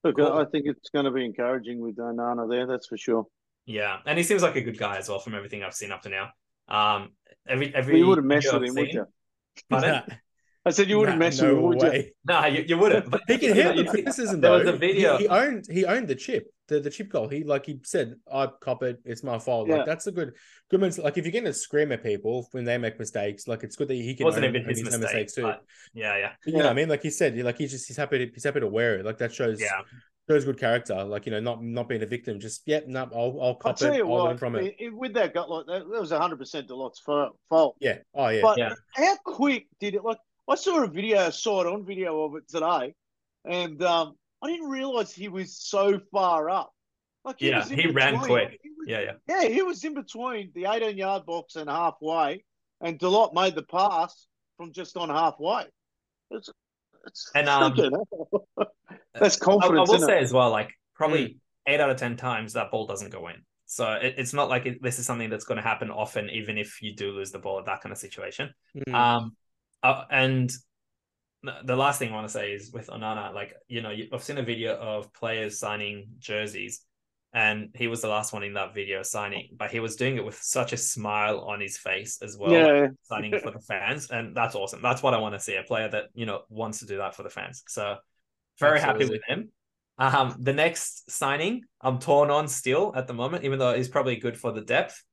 [0.03, 0.31] Look, cool.
[0.31, 2.67] I think it's going to be encouraging with Nana there.
[2.67, 3.25] That's for sure.
[3.65, 6.01] Yeah, and he seems like a good guy as well from everything I've seen up
[6.03, 6.29] to now.
[6.69, 7.11] Um,
[7.47, 9.05] every every well, you would have messed with him, seen, would you?
[9.69, 10.03] Pardon?
[10.67, 11.97] I said you wouldn't nah, mess no with him, would way.
[12.05, 12.11] you?
[12.25, 13.09] No, you, you wouldn't.
[13.09, 14.41] But he can handle the criticism.
[14.41, 15.17] There was a video.
[15.17, 17.29] He, he, owned he owned the chip, the, the chip goal.
[17.29, 18.99] He like he said, I cop it.
[19.05, 19.69] It's my fault.
[19.69, 19.77] Yeah.
[19.77, 20.33] Like that's a good
[20.69, 20.97] good.
[20.97, 23.87] Like if you're going to scream at people when they make mistakes, like it's good
[23.87, 24.25] that he can.
[24.25, 25.53] Wasn't even his mistake, mistakes too.
[25.93, 26.31] Yeah, yeah.
[26.45, 26.89] You know what I mean?
[26.89, 29.05] Like he said, like he's just he's happy to he's happy to wear it.
[29.05, 29.61] Like that shows.
[29.61, 29.81] Yeah.
[30.29, 32.37] Shows good character, like you know, not not being a victim.
[32.37, 34.01] Just yep, yeah, no, I'll I'll cop I'll it.
[34.01, 34.75] I'll what, learn from it.
[34.91, 37.77] With that gut, like that, that was hundred percent Dalot's fault.
[37.79, 37.99] Yeah.
[38.13, 38.41] Oh yeah.
[38.41, 38.73] But yeah.
[38.93, 40.03] how quick did it?
[40.03, 42.93] Like I saw a video, saw it on video of it today,
[43.45, 46.71] and um, I didn't realize he was so far up.
[47.25, 47.95] Like he yeah, he between.
[47.95, 48.59] ran quick.
[48.63, 49.11] Was, yeah, yeah.
[49.27, 52.45] Yeah, he was in between the 18 yard box and halfway,
[52.81, 55.65] and Dalot made the pass from just on halfway.
[56.31, 56.49] It's,
[57.05, 57.75] it's and um,
[59.13, 59.89] that's confidence.
[59.89, 60.23] I, I will say it?
[60.23, 61.37] as well, like probably mm.
[61.67, 63.35] eight out of 10 times that ball doesn't go in.
[63.65, 66.57] So it, it's not like it, this is something that's going to happen often, even
[66.57, 68.53] if you do lose the ball at that kind of situation.
[68.77, 68.93] Mm.
[68.93, 69.35] Um,
[69.83, 70.51] uh, and
[71.65, 74.37] the last thing I want to say is with Onana, like you know, I've seen
[74.37, 76.81] a video of players signing jerseys,
[77.33, 80.25] and he was the last one in that video signing, but he was doing it
[80.25, 82.87] with such a smile on his face as well, yeah.
[83.03, 84.81] signing for the fans, and that's awesome.
[84.81, 87.15] That's what I want to see a player that you know wants to do that
[87.15, 87.63] for the fans.
[87.67, 87.97] So
[88.59, 89.03] very Absolutely.
[89.05, 89.51] happy with him.
[89.99, 94.17] Um, the next signing, I'm torn on still at the moment, even though he's probably
[94.17, 95.03] good for the depth.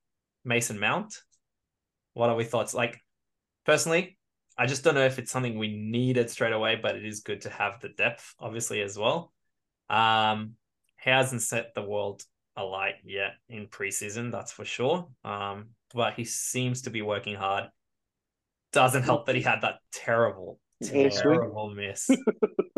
[0.43, 1.17] Mason Mount.
[2.13, 2.73] What are we thoughts?
[2.73, 2.99] Like
[3.65, 4.17] personally,
[4.57, 7.41] I just don't know if it's something we needed straight away, but it is good
[7.41, 9.33] to have the depth, obviously, as well.
[9.89, 10.53] Um,
[11.03, 12.23] he hasn't set the world
[12.55, 15.07] alight yet in preseason, that's for sure.
[15.23, 17.65] Um, but he seems to be working hard.
[18.71, 22.09] Doesn't help that he had that terrible, terrible miss.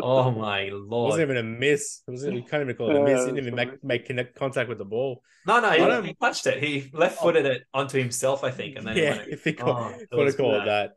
[0.02, 1.10] oh my lord!
[1.10, 2.04] It wasn't even a miss.
[2.08, 2.36] It wasn't.
[2.36, 3.22] You can't even call it a miss.
[3.22, 5.22] He didn't even make make connect contact with the ball.
[5.48, 6.62] No, no, he, he touched it.
[6.62, 7.52] He left footed oh.
[7.52, 10.62] it onto himself, I think, and then yeah, if he called, oh, want to call
[10.62, 10.92] it that.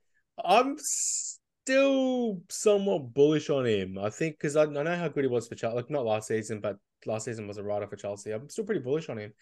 [0.45, 3.99] I'm still somewhat bullish on him.
[3.99, 5.77] I think because I, I, know how good he was for Chelsea.
[5.77, 6.77] Like not last season, but
[7.07, 8.33] last season was a rider for Chelsea.
[8.33, 9.33] I'm still pretty bullish on him.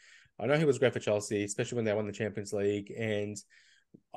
[0.40, 3.36] I know he was great for Chelsea, especially when they won the Champions League, and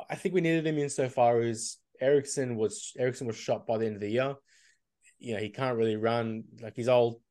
[0.10, 3.78] I think we needed him in so far as Eriksen was Eriksen was shot by
[3.78, 4.36] the end of the year.
[5.20, 6.44] You know, he can't really run.
[6.62, 7.22] Like he's old.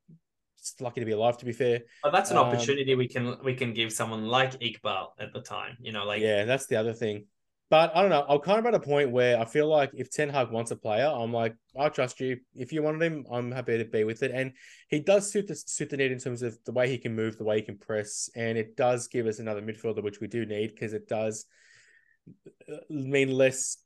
[0.59, 1.38] Just lucky to be alive.
[1.38, 4.61] To be fair, but that's an um, opportunity we can we can give someone like
[4.61, 5.76] Iqbal at the time.
[5.80, 7.26] You know, like yeah, that's the other thing.
[7.70, 8.26] But I don't know.
[8.28, 10.76] I'm kind of at a point where I feel like if Ten Hag wants a
[10.76, 12.38] player, I'm like, I trust you.
[12.52, 14.32] If you wanted him, I'm happy to be with it.
[14.32, 14.52] And
[14.88, 17.38] he does suit the suit the need in terms of the way he can move,
[17.38, 20.44] the way he can press, and it does give us another midfielder, which we do
[20.44, 21.46] need because it does
[22.68, 23.76] uh, mean less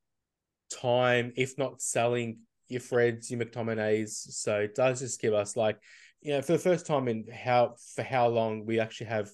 [0.72, 4.08] time, if not selling your Freds, your McTominays.
[4.08, 5.78] So it does just give us like,
[6.22, 9.30] you know, for the first time in how for how long we actually have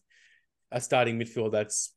[0.72, 1.94] a starting midfield that's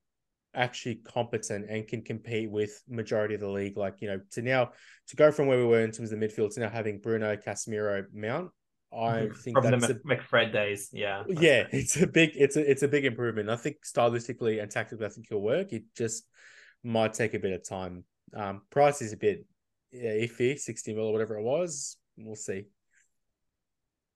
[0.56, 3.78] actually competent and can compete with majority of the league.
[3.78, 4.72] Like you know, to now
[5.08, 7.36] to go from where we were in terms of the midfield to now having Bruno,
[7.36, 8.52] Casemiro, Mount.
[8.92, 9.34] I mm-hmm.
[9.34, 12.88] think from that's the McFred days, yeah, yeah, it's a big, it's a, it's a
[12.88, 13.50] big improvement.
[13.50, 15.74] I think stylistically and tactically, I think he'll work.
[15.74, 16.28] It just
[16.84, 18.04] might take a bit of time.
[18.36, 19.46] Um, price is a bit
[19.92, 21.98] yeah, iffy, sixty mil or whatever it was.
[22.18, 22.66] We'll see.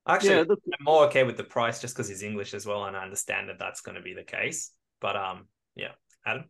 [0.07, 0.57] Actually, yeah, the...
[0.79, 3.49] I'm more okay with the price just because he's English as well, and I understand
[3.49, 4.71] that that's going to be the case.
[5.01, 5.91] But um, yeah,
[6.27, 6.45] Adam?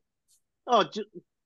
[0.65, 0.86] Oh,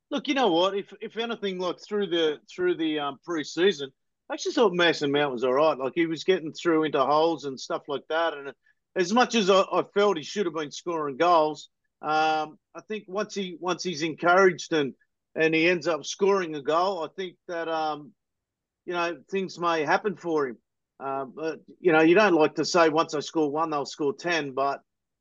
[0.10, 0.76] look, you know what?
[0.76, 3.90] If if anything, like through the through the um, preseason,
[4.30, 5.78] I actually thought Mason Mount was all right.
[5.78, 8.34] Like he was getting through into holes and stuff like that.
[8.34, 8.54] And
[8.96, 11.70] as much as I, I felt he should have been scoring goals,
[12.02, 14.94] um, I think once he once he's encouraged and
[15.36, 18.12] and he ends up scoring a goal, I think that um,
[18.86, 20.58] you know things may happen for him.
[21.00, 24.14] Uh, but you know, you don't like to say once I score one, they'll score
[24.14, 24.54] ten.
[24.54, 24.80] But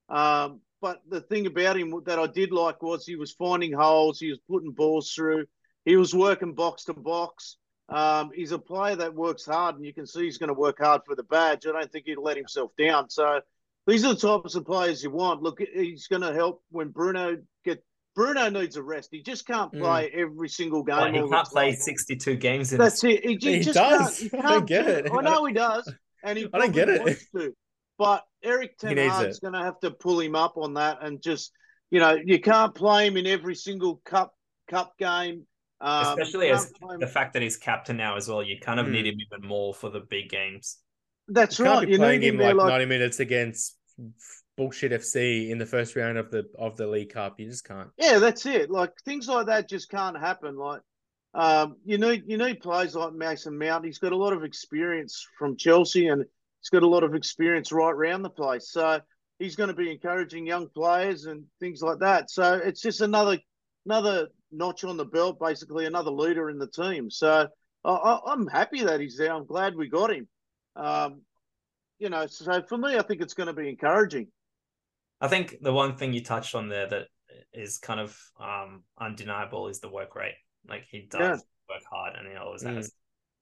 [0.08, 4.18] um, but the thing about him that I did like was he was finding holes,
[4.18, 5.47] he was putting balls through,
[5.85, 7.57] he was working box to box.
[7.89, 10.78] Um, he's a player that works hard, and you can see he's going to work
[10.78, 11.66] hard for the badge.
[11.66, 13.11] I don't think he'd let himself down.
[13.11, 13.41] So
[13.87, 15.43] these are the types of players you want.
[15.43, 17.83] Look, he's going to help when Bruno get.
[18.14, 19.09] Bruno needs a rest.
[19.12, 19.81] He just can't mm.
[19.81, 20.20] play mm.
[20.20, 20.97] every single game.
[20.97, 22.72] Well, he can't play sixty-two games.
[22.72, 23.24] In That's it.
[23.24, 24.18] He, he, he just does.
[24.18, 25.11] Can't, he can't I don't get it.
[25.12, 27.18] I know he does, and he I don't get it.
[27.35, 27.55] To.
[28.01, 31.53] But Erik Ten Hag's going to have to pull him up on that and just,
[31.90, 34.34] you know, you can't play him in every single cup
[34.70, 35.46] cup game.
[35.82, 38.92] Um, Especially as the fact that he's captain now as well, you kind of mm.
[38.92, 40.78] need him even more for the big games.
[41.28, 41.74] That's you right.
[41.74, 43.76] Can't be you playing him like, like 90 minutes against
[44.57, 47.38] bullshit FC in the first round of the of the League Cup.
[47.38, 47.90] You just can't.
[47.98, 48.70] Yeah, that's it.
[48.70, 50.57] Like things like that just can't happen.
[50.57, 50.80] Like
[51.34, 53.84] um, you need you need players like Mason Mount.
[53.84, 56.24] He's got a lot of experience from Chelsea, and
[56.61, 58.70] he's got a lot of experience right around the place.
[58.70, 59.00] So
[59.38, 62.30] he's going to be encouraging young players and things like that.
[62.30, 63.38] So it's just another
[63.86, 67.11] another notch on the belt, basically another leader in the team.
[67.11, 67.48] So
[67.84, 69.32] I, am happy that he's there.
[69.32, 70.28] I'm glad we got him.
[70.76, 71.22] Um,
[71.98, 74.28] you know, so for me, I think it's going to be encouraging.
[75.20, 77.06] I think the one thing you touched on there that
[77.52, 80.34] is kind of um, undeniable is the work rate.
[80.68, 81.74] Like he does yeah.
[81.74, 82.76] work hard, and he always mm.
[82.76, 82.92] has.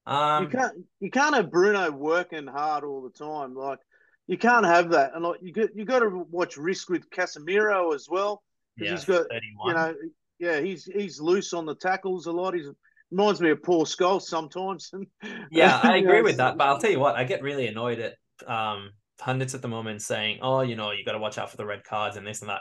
[0.09, 3.55] Um, you can't you can't have Bruno working hard all the time.
[3.55, 3.79] Like
[4.27, 7.95] you can't have that, and like you got you got to watch risk with Casemiro
[7.95, 8.43] as well.
[8.79, 9.67] Yeah, he's got 31.
[9.67, 9.95] you know
[10.39, 12.55] yeah he's he's loose on the tackles a lot.
[12.55, 12.69] He's
[13.11, 14.91] reminds me of Paul Scholes sometimes.
[15.51, 16.57] yeah, I agree with that.
[16.57, 18.15] But I'll tell you what, I get really annoyed at
[18.47, 21.59] um, pundits at the moment saying, "Oh, you know, you got to watch out for
[21.59, 22.61] the red cards and this and that."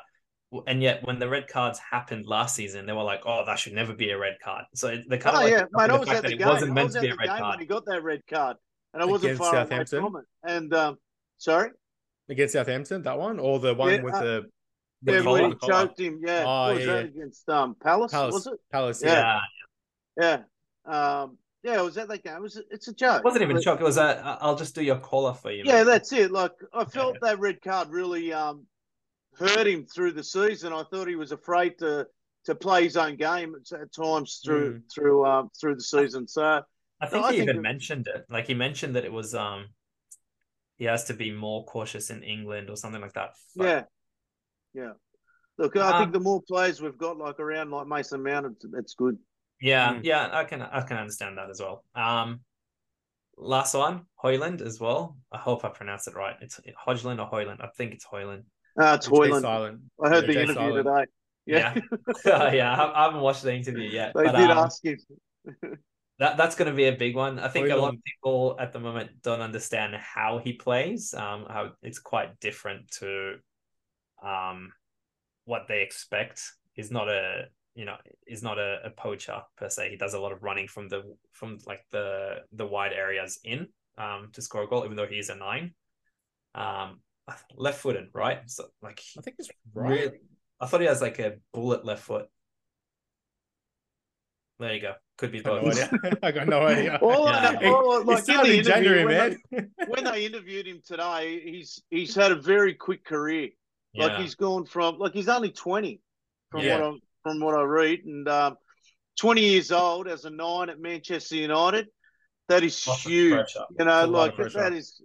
[0.66, 3.74] And yet, when the red cards happened last season, they were like, "Oh, that should
[3.74, 6.10] never be a red card." So they kind oh, of like yeah, mate, I was
[6.10, 6.41] at the game.
[6.41, 7.41] It wasn't meant to be a red card.
[7.41, 8.56] When he got that red card,
[8.93, 10.26] and I wasn't far away from it.
[10.50, 10.98] And um,
[11.38, 11.72] sorry,
[12.30, 14.45] against Southampton, that one or the one yeah, with uh, the
[15.04, 16.22] the yeah, where he choked him.
[16.26, 16.93] Yeah, oh, yeah, yeah.
[17.00, 18.54] against um Palace, Palace, was it?
[18.72, 19.39] Palace, yeah,
[20.18, 20.38] yeah.
[20.88, 21.22] yeah.
[21.22, 22.36] Um, yeah, was that that game?
[22.36, 23.20] It was it's a joke?
[23.20, 23.82] It wasn't even a joke.
[23.82, 25.64] It was a I'll just do your caller for you.
[25.66, 26.32] Yeah, that's it.
[26.32, 27.30] Like I felt yeah.
[27.30, 28.66] that red card really um
[29.40, 30.74] hurt him through the season.
[30.74, 32.08] I thought he was afraid to
[32.46, 34.82] to play his own game at, times through mm.
[34.94, 36.28] through um through the season.
[36.28, 36.62] So
[37.02, 38.26] I think I he think even it, mentioned it.
[38.30, 39.68] Like he mentioned that it was um
[40.78, 43.32] he has to be more cautious in England or something like that.
[43.56, 43.66] But...
[43.66, 43.84] Yeah,
[44.74, 44.92] yeah.
[45.58, 48.66] Look, I um, think the more players we've got like around like Mason Mount, it's,
[48.74, 49.18] it's good.
[49.60, 50.02] Yeah, mm.
[50.04, 51.84] yeah, I can I can understand that as well.
[51.96, 52.42] Um,
[53.38, 55.18] last one, Hoyland as well.
[55.32, 56.36] I hope I pronounced it right.
[56.42, 57.62] It's Hodgland or Hoyland.
[57.62, 58.44] I think it's Hoyland.
[58.80, 59.46] Uh, it's Hoyland.
[59.46, 60.88] I heard yeah, the Jay interview Silent.
[60.88, 61.06] today.
[61.46, 61.80] Yeah,
[62.26, 62.52] yeah.
[62.54, 62.92] yeah.
[62.94, 64.12] I haven't watched the interview yet.
[64.14, 64.98] They but, did um, ask him.
[66.20, 67.40] that that's going to be a big one.
[67.40, 71.14] I think a lot of people at the moment don't understand how he plays.
[71.14, 73.36] Um, how it's quite different to,
[74.24, 74.72] um,
[75.46, 76.42] what they expect.
[76.74, 77.96] He's not a you know
[78.28, 79.90] is not a, a, poacher per se.
[79.90, 83.68] He does a lot of running from the from like the the wide areas in
[83.98, 85.74] um, to score a goal, even though he is a nine.
[86.56, 87.00] Um,
[87.56, 88.40] left footed, right?
[88.48, 89.90] So like I think it's right.
[89.90, 90.20] Really,
[90.60, 92.28] I thought he has like a bullet left foot.
[94.60, 94.94] There you go.
[95.18, 95.78] Could be both.
[96.24, 97.00] I got no idea.
[97.02, 97.60] Well, yeah.
[97.62, 99.38] well, like it's in January, man.
[99.52, 103.50] They, when they interviewed him today, he's he's had a very quick career.
[103.96, 104.22] Like yeah.
[104.22, 106.02] he's gone from like he's only twenty
[106.52, 106.80] from yeah.
[106.80, 108.06] what I'm from what I read.
[108.06, 108.58] And um,
[109.20, 111.88] 20 years old as a nine at Manchester United,
[112.48, 113.56] that is Lots huge.
[113.78, 115.02] You know, like that is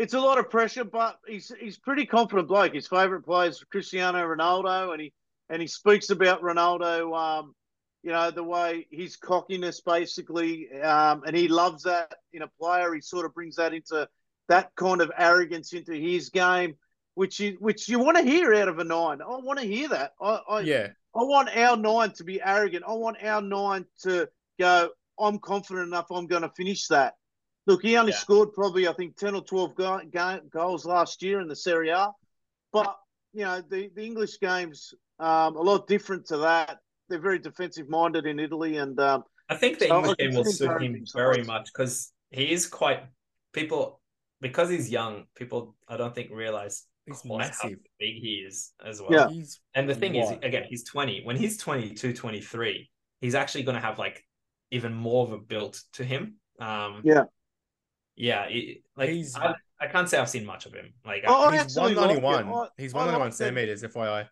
[0.00, 2.74] it's a lot of pressure, but he's he's pretty confident bloke.
[2.74, 5.12] His favourite player is Cristiano Ronaldo, and he
[5.50, 7.16] and he speaks about Ronaldo.
[7.16, 7.54] Um,
[8.02, 12.94] you know the way his cockiness, basically, um, and he loves that in a player.
[12.94, 14.08] He sort of brings that into
[14.48, 16.76] that kind of arrogance into his game,
[17.14, 19.20] which you which you want to hear out of a nine.
[19.20, 20.12] I want to hear that.
[20.20, 20.88] I, I yeah.
[21.14, 22.84] I want our nine to be arrogant.
[22.86, 24.28] I want our nine to
[24.58, 27.14] go, I'm confident enough I'm going to finish that.
[27.70, 28.18] Look, he only yeah.
[28.18, 31.90] scored probably, I think, 10 or 12 go- go- goals last year in the Serie
[31.90, 32.10] A.
[32.72, 32.96] But,
[33.32, 36.78] you know, the, the English game's um, a lot different to that.
[37.08, 38.78] They're very defensive minded in Italy.
[38.78, 42.50] And um, I think the so English game will suit him very much because he
[42.50, 43.04] is quite,
[43.52, 44.00] people,
[44.40, 47.78] because he's young, people, I don't think, realize He's massive.
[47.98, 49.12] big he is as well.
[49.12, 49.28] Yeah.
[49.28, 51.22] He's and the thing is, again, he's 20.
[51.24, 52.90] When he's 22, 23,
[53.20, 54.24] he's actually going to have like
[54.70, 56.34] even more of a build to him.
[56.60, 57.24] Um, yeah.
[58.20, 58.44] Yeah.
[58.44, 60.92] It, like, he's, I, I, can't say I've seen much of him.
[61.04, 62.50] Like, oh, he's 191.
[62.50, 64.28] Like he's 191 like centimeters, FYI.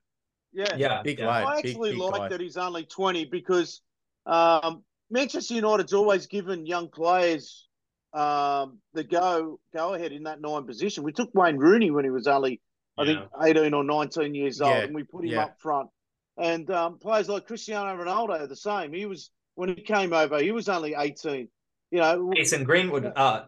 [0.52, 0.76] Yeah.
[0.76, 1.02] Yeah.
[1.02, 1.28] Big yeah.
[1.28, 1.44] lad.
[1.44, 3.80] I actually big, big like that he's only 20 because
[4.26, 7.68] um, Manchester United's always given young players
[8.12, 11.04] um, the go go ahead in that nine position.
[11.04, 12.60] We took Wayne Rooney when he was only,
[12.96, 14.80] I think, 18 or 19 years old, yeah.
[14.80, 15.44] and we put him yeah.
[15.44, 15.90] up front.
[16.38, 18.92] And um, players like Cristiano Ronaldo are the same.
[18.92, 21.48] He was when he came over, he was only 18.
[21.90, 23.12] You know, Mason Greenwood.
[23.16, 23.44] Uh,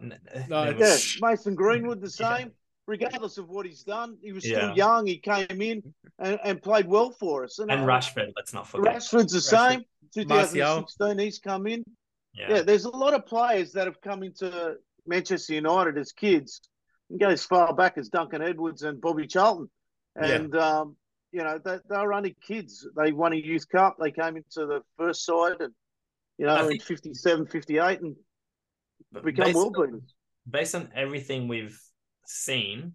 [0.49, 2.47] no, yeah, Mason Greenwood the same.
[2.47, 2.53] Yeah.
[2.87, 5.05] Regardless of what he's done, he was still young.
[5.05, 7.59] He came in and, and played well for us.
[7.59, 8.95] And, and uh, Rashford, let's not forget.
[8.95, 9.71] Rashford's the Rashford.
[9.71, 9.85] same.
[10.13, 11.23] 2016, Martial.
[11.23, 11.83] he's come in.
[12.33, 12.55] Yeah.
[12.55, 14.75] yeah, there's a lot of players that have come into
[15.05, 16.61] Manchester United as kids
[17.09, 19.69] and go as far back as Duncan Edwards and Bobby Charlton.
[20.15, 20.79] And, yeah.
[20.79, 20.95] um,
[21.31, 22.87] you know, they, they were only kids.
[22.97, 23.97] They won a youth cup.
[23.99, 25.73] They came into the first side and,
[26.37, 28.15] you know, think, in 57, 58 and
[29.23, 30.13] become world beaters.
[30.49, 31.79] Based on everything we've
[32.25, 32.93] seen,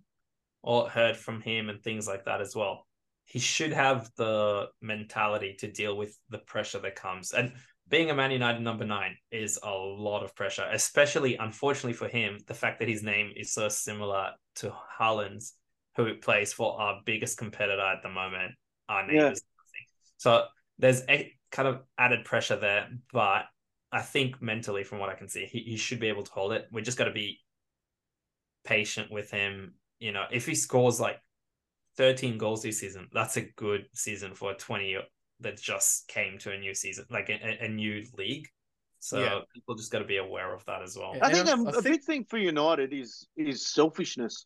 [0.62, 2.86] or heard from him and things like that as well,
[3.24, 7.32] he should have the mentality to deal with the pressure that comes.
[7.32, 7.52] And
[7.88, 12.38] being a Man United number nine is a lot of pressure, especially unfortunately for him,
[12.48, 15.54] the fact that his name is so similar to Haaland's,
[15.96, 18.52] who plays for our biggest competitor at the moment.
[18.88, 19.30] Our name yeah.
[19.30, 19.86] is nothing.
[20.16, 20.44] So
[20.78, 23.44] there's a kind of added pressure there, but
[23.96, 26.52] I think mentally, from what I can see, he, he should be able to hold
[26.52, 26.68] it.
[26.70, 27.40] We just got to be
[28.62, 29.72] patient with him.
[30.00, 31.18] You know, if he scores like
[31.96, 34.98] 13 goals this season, that's a good season for a 20
[35.40, 38.46] that just came to a new season, like a, a new league.
[39.00, 39.38] So yeah.
[39.54, 41.14] people just got to be aware of that as well.
[41.22, 44.44] I think a, a big thing for United is is selfishness.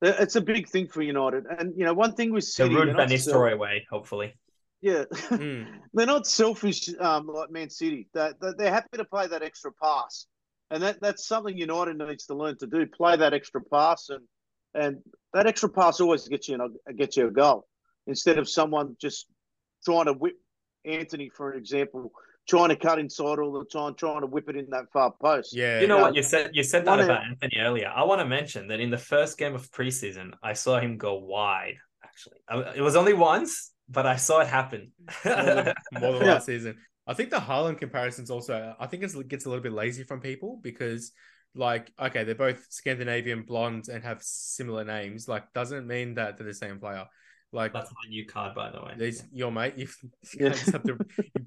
[0.00, 3.08] It's a big thing for United, and you know one thing with City, the Van
[3.08, 4.34] Nistelrooy away, hopefully.
[4.82, 5.66] Yeah, mm.
[5.94, 8.08] they're not selfish um, like Man City.
[8.14, 10.26] That they, they're happy to play that extra pass,
[10.70, 12.86] and that that's something United needs to learn to do.
[12.86, 14.24] Play that extra pass, and
[14.74, 14.98] and
[15.32, 16.58] that extra pass always gets you
[16.88, 17.66] a, gets you a goal
[18.06, 19.26] instead of someone just
[19.84, 20.34] trying to whip
[20.84, 22.12] Antony, for example,
[22.48, 25.54] trying to cut inside all the time, trying to whip it in that far post.
[25.54, 25.80] Yeah.
[25.80, 27.92] You know what you said you said that about Antony earlier.
[27.94, 31.14] I want to mention that in the first game of preseason, I saw him go
[31.14, 31.76] wide.
[32.04, 34.92] Actually, it was only once, but I saw it happen.
[35.24, 36.32] more than, more than yeah.
[36.34, 36.76] last season.
[37.06, 38.74] I think the Haaland comparisons also.
[38.78, 41.12] I think it gets a little bit lazy from people because,
[41.54, 45.28] like, okay, they're both Scandinavian blondes and have similar names.
[45.28, 47.04] Like, doesn't mean that they're the same player.
[47.56, 48.92] Like that's my new card, by the way.
[48.98, 49.78] These your mate.
[49.78, 49.88] You,
[50.38, 50.98] you just have to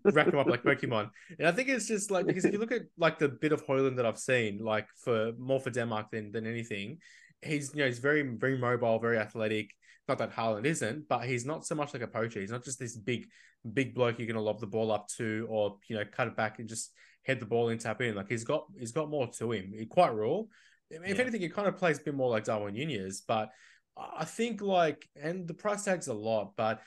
[0.06, 1.12] rack them up like Pokemon.
[1.38, 3.66] And I think it's just like because if you look at like the bit of
[3.66, 6.98] Højlund that I've seen, like for more for Denmark than than anything,
[7.44, 9.70] he's you know he's very very mobile, very athletic.
[10.08, 12.40] Not that Haaland isn't, but he's not so much like a poacher.
[12.40, 13.28] He's not just this big
[13.74, 16.58] big bloke you're gonna lob the ball up to, or you know cut it back
[16.58, 16.92] and just
[17.22, 18.16] head the ball in, tap in.
[18.16, 19.74] Like he's got he's got more to him.
[19.78, 20.42] He's quite raw.
[20.90, 23.52] If anything, he kind of plays a bit more like Darwin Nunez, but
[24.18, 26.82] I think like, and the price tag's a lot, but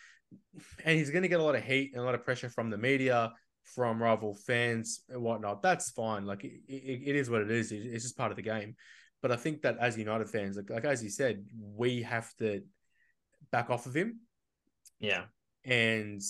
[0.85, 2.71] and he's going to get a lot of heat and a lot of pressure from
[2.71, 3.33] the media,
[3.65, 5.63] from rival fans and whatnot.
[5.63, 6.27] That's fine.
[6.27, 7.73] Like it, it, it is what it is.
[7.73, 8.77] It's just part of the game.
[9.21, 12.63] But I think that as United fans, like, like as you said, we have to
[13.51, 14.21] back off of him.
[14.99, 15.25] Yeah.
[15.65, 16.21] And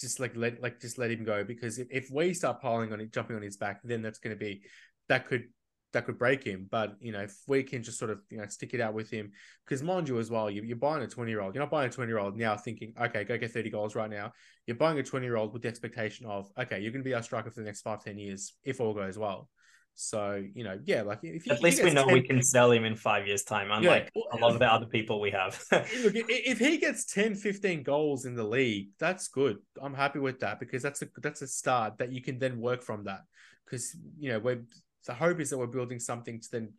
[0.00, 3.00] just like let like just let him go because if, if we start piling on
[3.00, 4.62] it, jumping on his back, then that's going to be
[5.08, 5.44] that could
[5.92, 6.66] that could break him.
[6.70, 9.10] But you know, if we can just sort of you know stick it out with
[9.10, 9.32] him,
[9.64, 11.54] because mind you as well, you, are buying a twenty year old.
[11.54, 14.10] You're not buying a twenty year old now thinking, okay, go get thirty goals right
[14.10, 14.32] now.
[14.66, 17.14] You're buying a twenty year old with the expectation of, okay, you're going to be
[17.14, 19.48] our striker for the next five ten years if all goes well.
[20.00, 22.14] So you know, yeah, like if you, at least we know 10...
[22.14, 24.22] we can sell him in five years' time, unlike yeah.
[24.32, 25.60] a lot of the other people we have.
[25.72, 29.56] Look, if he gets 10, 15 goals in the league, that's good.
[29.82, 32.82] I'm happy with that because that's a that's a start that you can then work
[32.82, 33.22] from that.
[33.64, 34.62] Because you know we're
[35.08, 36.72] the hope is that we're building something to then,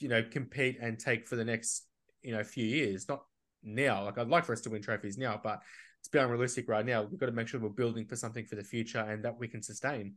[0.00, 1.86] you know, compete and take for the next,
[2.22, 3.08] you know, few years.
[3.08, 3.22] Not
[3.62, 4.04] now.
[4.04, 5.60] Like I'd like for us to win trophies now, but
[6.00, 7.02] it's being realistic right now.
[7.02, 9.46] We've got to make sure we're building for something for the future and that we
[9.46, 10.14] can sustain.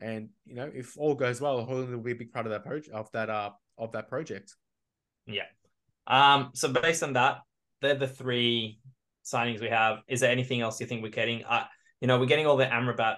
[0.00, 2.64] And you know, if all goes well, Højlund will be a big part of that
[2.64, 4.54] project of that uh of that project.
[5.26, 5.44] Yeah.
[6.06, 6.50] Um.
[6.54, 7.42] So based on that,
[7.80, 8.80] they're the three
[9.24, 9.98] signings we have.
[10.08, 11.44] Is there anything else you think we're getting?
[11.44, 11.64] Uh,
[12.00, 13.16] you know, we're getting all the Amrabat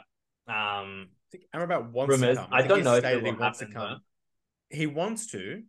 [0.49, 1.09] um
[1.39, 2.37] think Amrabat wants rumors.
[2.37, 2.53] to come.
[2.53, 4.01] I, I don't know if he wants to come.
[4.71, 5.63] He wants to.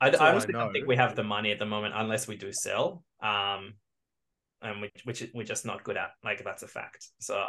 [0.00, 2.36] I, I honestly I don't think we have the money at the moment unless we
[2.36, 3.04] do sell.
[3.22, 3.74] Um,
[4.60, 6.10] and which which we're just not good at.
[6.22, 7.06] Like that's a fact.
[7.20, 7.42] So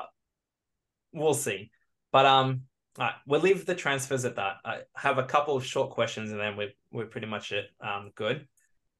[1.13, 1.71] we'll see.
[2.11, 2.61] But um,
[2.97, 4.57] all right, we'll leave the transfers at that.
[4.63, 7.65] I have a couple of short questions, and then we're we're pretty much it.
[7.81, 8.47] Um, good.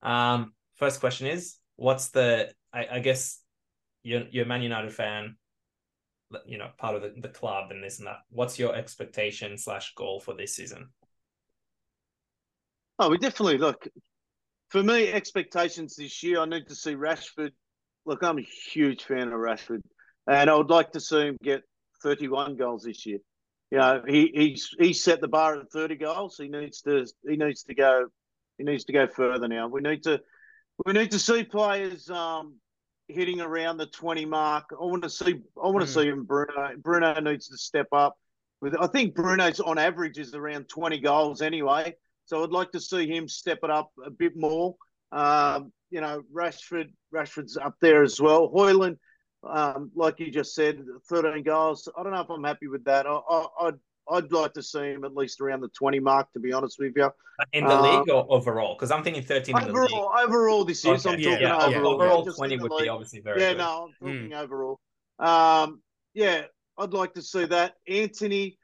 [0.01, 2.51] Um, first question is, what's the?
[2.73, 3.39] I, I guess
[4.03, 5.37] you're you're a Man United fan
[6.45, 8.19] you know part of the, the club and this and that.
[8.29, 10.89] What's your expectation slash goal for this season?
[12.99, 13.87] Oh we definitely look
[14.69, 17.51] for me expectations this year i need to see rashford.
[18.05, 19.81] Look i'm a huge fan of rashford
[20.27, 21.63] and i would like to see him get
[22.03, 23.19] 31 goals this year.
[23.71, 26.37] You know he he's he set the bar at 30 goals.
[26.37, 28.07] He needs to he needs to go
[28.57, 29.67] he needs to go further now.
[29.67, 30.21] We need to
[30.85, 32.55] we need to see players um
[33.07, 34.65] hitting around the 20 mark.
[34.71, 35.93] I want to see I want to mm.
[35.93, 36.71] see him Bruno.
[36.77, 38.17] Bruno needs to step up.
[38.61, 41.95] With I think Bruno's on average is around 20 goals anyway.
[42.25, 44.75] So I'd like to see him step it up a bit more.
[45.11, 48.49] Um, you know, Rashford Rashford's up there as well.
[48.49, 48.97] Højlund,
[49.47, 51.87] um, like you just said, 13 goals.
[51.97, 53.05] I don't know if I'm happy with that.
[53.05, 53.75] I, I, I'd
[54.09, 56.93] I'd like to see him at least around the 20 mark, to be honest with
[56.95, 57.11] you.
[57.53, 58.75] In the um, league or overall?
[58.75, 60.95] Because I'm thinking 13 overall, Overall, this year.
[60.95, 62.01] Okay, I'm yeah, talking yeah, overall.
[62.01, 62.83] Overall, 20 would league.
[62.85, 63.57] be obviously very Yeah, good.
[63.57, 64.33] no, I'm talking mm.
[64.33, 64.79] overall.
[65.19, 65.81] Um,
[66.13, 66.43] yeah,
[66.77, 67.75] I'd like to see that.
[67.87, 68.57] Antony,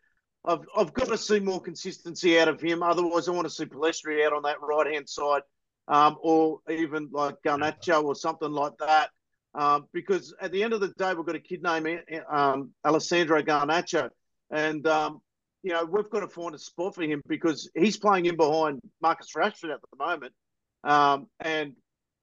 [0.46, 2.84] I've, I've got to see more consistency out of him.
[2.84, 5.44] Otherwise, I want to see Pellistri out on that right hand side.
[5.88, 9.10] um, or even like Garnacho or something like that.
[9.54, 13.42] Um, because at the end of the day, we've got a kid named um, Alessandro
[13.42, 14.10] Garnacho,
[14.50, 15.22] and um,
[15.64, 18.82] you know we've got to find a spot for him because he's playing in behind
[19.01, 20.34] Marcus Rashford at the moment,
[20.84, 21.74] um, and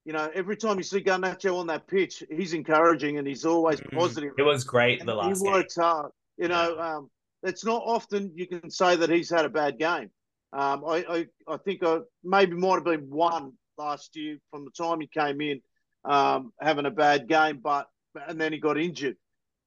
[0.04, 3.80] you know every time you see Garnacho on that pitch, he's encouraging and he's always
[3.80, 4.32] mm, positive.
[4.38, 5.42] It was great the last.
[5.42, 6.10] He works hard.
[6.36, 7.10] You know, um,
[7.42, 10.10] it's not often you can say that he's had a bad game.
[10.52, 14.70] Um, I, I, I think I maybe might have been one last year from the
[14.70, 15.60] time he came in,
[16.04, 17.86] um, having a bad game, but
[18.26, 19.16] and then he got injured.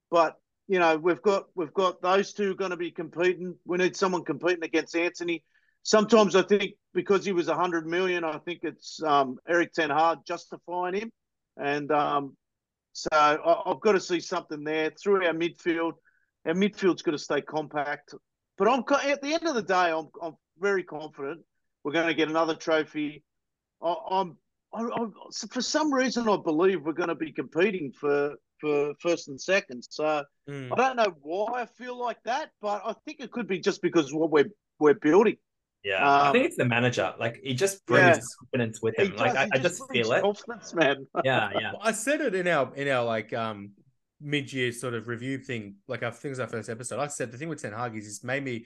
[0.09, 0.35] But
[0.71, 3.55] you know, we've got we've got those two going to be competing.
[3.65, 5.43] We need someone competing against Antony.
[5.83, 10.19] Sometimes I think because he was hundred million, I think it's um, Erik Ten Hag
[10.25, 11.11] justifying him,
[11.57, 12.37] and um,
[12.93, 15.95] so I, have got to see something there through our midfield.
[16.45, 18.15] Our midfield's got to stay compact.
[18.57, 21.41] But I'm at the end of the day, I'm, I'm very confident
[21.83, 23.23] we're going to get another trophy.
[23.83, 24.37] I, I'm,
[24.73, 25.07] I, I,
[25.51, 29.83] for some reason I believe we're going to be competing for for first and second.
[29.89, 30.69] So mm.
[30.71, 33.81] I don't know why I feel like that, but I think it could be just
[33.81, 34.49] because what we're
[34.79, 35.37] we're building.
[35.83, 37.13] Yeah, um, I think it's the manager.
[37.19, 38.23] Like he just brings yeah.
[38.39, 39.11] confidence with him.
[39.11, 40.21] Does, like I, I, just feel it.
[40.21, 41.07] Confidence, man.
[41.23, 41.71] yeah, yeah.
[41.73, 43.71] Well, I said it in our in our like um
[44.21, 46.99] mid-year sort of review thing, like I think it was our first episode.
[46.99, 48.65] I said the thing with Ten Hag is it's made me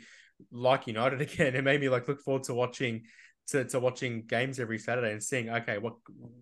[0.51, 1.56] like United again.
[1.56, 3.03] It made me like look forward to watching
[3.50, 5.96] to, to watching games every Saturday and seeing okay what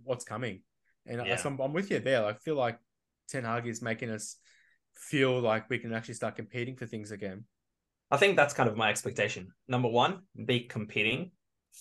[0.04, 0.62] what's coming.
[1.06, 1.40] And yeah.
[1.44, 2.26] I, am I'm with you there.
[2.26, 2.80] I feel like
[3.30, 4.38] Ten Hag is making us
[4.96, 7.46] feel like we can actually start competing for things again.
[8.12, 9.52] I think that's kind of my expectation.
[9.68, 11.32] Number one, be competing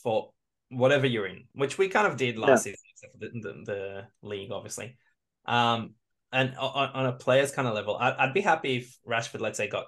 [0.03, 0.31] for
[0.71, 2.73] whatever you're in, which we kind of did last yeah.
[2.73, 4.97] season, except for the, the, the, league, obviously.
[5.45, 5.95] Um,
[6.33, 9.59] and on, on a player's kind of level, I'd, I'd be happy if Rashford, let's
[9.59, 9.87] say, got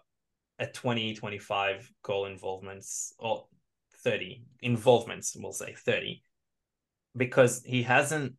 [0.59, 3.47] a 20, 25 goal involvements or
[4.05, 6.23] 30 involvements, we'll say 30,
[7.17, 8.35] because he hasn't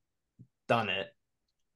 [0.68, 1.07] done it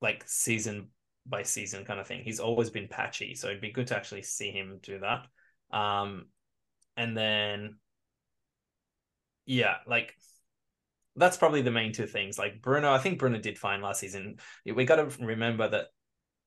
[0.01, 0.89] like season
[1.25, 2.21] by season kind of thing.
[2.23, 3.35] He's always been patchy.
[3.35, 5.77] So it'd be good to actually see him do that.
[5.77, 6.27] Um,
[6.97, 7.77] and then,
[9.45, 10.13] yeah, like
[11.15, 12.37] that's probably the main two things.
[12.37, 14.37] Like Bruno, I think Bruno did fine last season.
[14.65, 15.87] We got to remember that,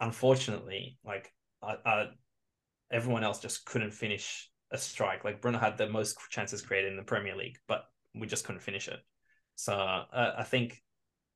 [0.00, 1.32] unfortunately, like
[1.62, 2.06] uh, uh,
[2.90, 5.24] everyone else just couldn't finish a strike.
[5.24, 8.62] Like Bruno had the most chances created in the Premier League, but we just couldn't
[8.62, 8.98] finish it.
[9.54, 10.82] So uh, I think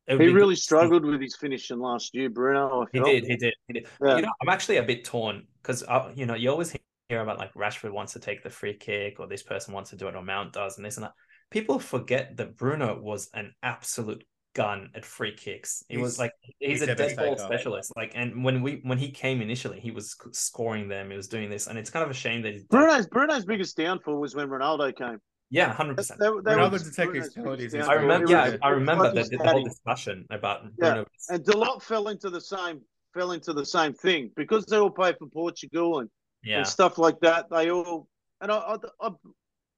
[0.09, 2.87] he really struggled with his finishing last year, Bruno.
[2.93, 3.87] He did, he did, he did.
[4.03, 4.17] Yeah.
[4.17, 6.75] You know, I'm actually a bit torn because uh, you know you always
[7.09, 9.97] hear about like Rashford wants to take the free kick or this person wants to
[9.97, 11.13] do it or Mount does and this and that.
[11.51, 14.25] People forget that Bruno was an absolute
[14.57, 15.85] gun at free kicks.
[15.89, 17.93] He he's, was like he's, he's a dead ball specialist.
[17.95, 21.11] Like, and when we when he came initially, he was scoring them.
[21.11, 24.19] He was doing this, and it's kind of a shame that Bruno's Bruno's biggest downfall
[24.19, 25.19] was when Ronaldo came.
[25.51, 26.21] Yeah, hundred percent.
[26.21, 27.75] Ronaldo detected penalties.
[27.75, 28.31] I remember.
[28.31, 30.71] Yeah, I remember that the whole discussion about yeah.
[30.79, 31.07] Bruno.
[31.29, 32.81] And Dalot fell into the same
[33.15, 36.09] fell into the same thing because they all play for Portugal and
[36.43, 36.59] yeah.
[36.59, 37.47] and stuff like that.
[37.51, 38.09] They all
[38.41, 39.11] and I, I, I,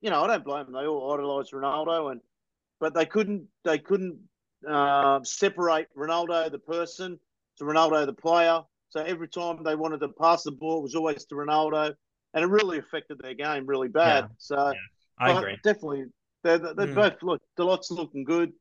[0.01, 0.74] you know, I don't blame them.
[0.74, 2.20] They all idolise Ronaldo, and
[2.81, 4.18] but they couldn't they couldn't
[4.67, 7.19] uh, separate Ronaldo the person
[7.59, 8.61] to Ronaldo the player.
[8.91, 11.95] So every time they wanted to pass the ball, it was always to Ronaldo,
[12.35, 14.25] and it really affected their game really bad.
[14.25, 14.29] Yeah.
[14.39, 14.73] So yeah.
[15.19, 15.59] I agree.
[15.63, 16.07] Definitely,
[16.43, 16.95] they they mm.
[16.95, 17.43] both look.
[17.57, 18.53] Dalot's looking good.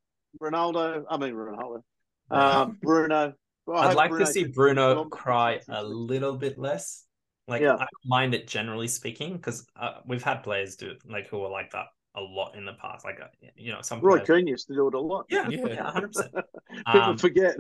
[0.42, 1.82] Ronaldo, I mean Ronaldo,
[2.32, 3.34] um, Bruno.
[3.74, 7.04] I'd like Bruno to see Bruno cry a little bit less.
[7.48, 7.76] Like yeah.
[7.76, 11.50] I don't mind it generally speaking because uh, we've had players do like who are
[11.50, 11.86] like that
[12.18, 13.06] a lot in the past.
[13.06, 15.26] Like uh, you know, some Roy Keane used to do it a lot.
[15.30, 16.34] Yeah, yeah, hundred percent.
[16.86, 17.56] People um, forget.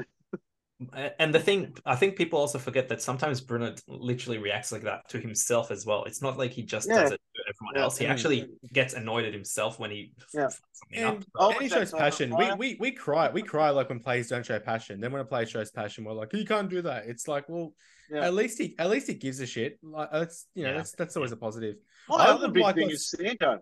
[1.17, 5.09] And the thing, I think people also forget that sometimes Bruno literally reacts like that
[5.09, 6.03] to himself as well.
[6.03, 7.01] It's not like he just yeah.
[7.01, 7.81] does it to everyone yeah.
[7.81, 7.97] else.
[7.97, 10.49] He actually gets annoyed at himself when he yeah.
[10.93, 12.35] and, and he shows passion.
[12.37, 14.99] We, we we cry we cry like when players don't show passion.
[14.99, 17.07] Then when a player shows passion, we're like, you can't do that.
[17.07, 17.73] It's like, well,
[18.09, 18.25] yeah.
[18.25, 19.79] At least he at least he gives a shit.
[19.83, 20.77] Like that's you know yeah.
[20.77, 21.75] that's that's always a positive.
[22.07, 23.59] Well, the other big like thing is Sancho.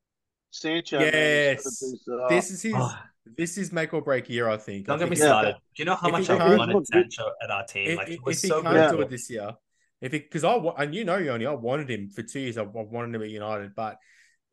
[0.56, 1.00] Sancho.
[1.00, 2.74] Yes, uh, this is his.
[2.76, 2.98] Oh.
[3.38, 4.86] This is make or break year, I think.
[4.86, 5.56] Don't get me started.
[5.76, 7.90] Do you know how if much I wanted Sancho at our team?
[7.90, 8.98] If, like, if, if he so can't good.
[8.98, 9.52] do it this year,
[10.00, 12.58] if he because I and you know Yoni, I wanted him for two years.
[12.58, 13.98] I wanted him at United, but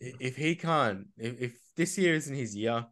[0.00, 2.86] if he can't, if, if this year isn't his year,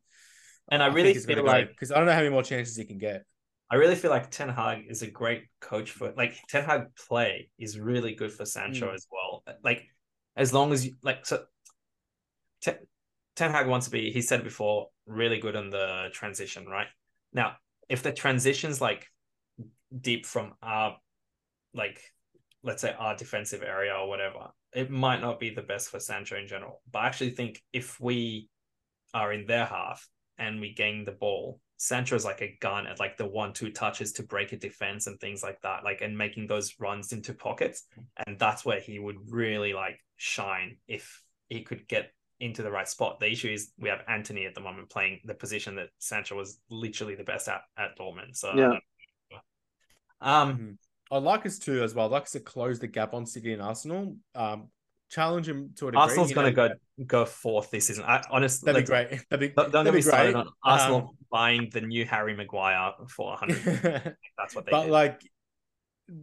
[0.70, 2.84] and I, I really feel like because I don't know how many more chances he
[2.84, 3.24] can get.
[3.70, 7.48] I really feel like Ten Hag is a great coach for like Ten Hag play
[7.58, 8.94] is really good for Sancho mm.
[8.94, 9.42] as well.
[9.64, 9.84] Like
[10.36, 11.44] as long as you like so
[12.60, 12.76] Ten,
[13.36, 16.88] Ten Hag wants to be, he said before, really good on the transition, right?
[17.32, 17.56] Now,
[17.88, 19.06] if the transition's like
[20.00, 20.96] deep from our
[21.74, 22.00] like
[22.62, 26.36] let's say our defensive area or whatever, it might not be the best for Sancho
[26.36, 26.82] in general.
[26.90, 28.48] But I actually think if we
[29.14, 30.06] are in their half
[30.38, 34.12] and we gain the ball, Sancho's like a gun at like the one two touches
[34.12, 37.84] to break a defense and things like that, like and making those runs into pockets,
[38.26, 42.88] and that's where he would really like shine if he could get into the right
[42.88, 43.20] spot.
[43.20, 46.58] The issue is we have Antony at the moment playing the position that Sancho was
[46.70, 48.36] literally the best at at Dortmund.
[48.36, 48.78] So yeah.
[50.22, 50.70] Um, mm-hmm.
[51.12, 52.06] I'd like us to as well.
[52.06, 54.16] I'd like us to close the gap on City and Arsenal.
[54.34, 54.68] Um,
[55.10, 56.02] challenge him to a degree.
[56.02, 56.70] Arsenal's going to go
[57.06, 58.04] go fourth this season.
[58.04, 59.08] I honestly, that'd be great.
[59.30, 62.92] That'd be, don't, don't get me started on Arsenal um, buying the new Harry Maguire
[63.08, 64.16] for 100.
[64.38, 64.70] That's what they.
[64.70, 64.90] But did.
[64.90, 65.20] like,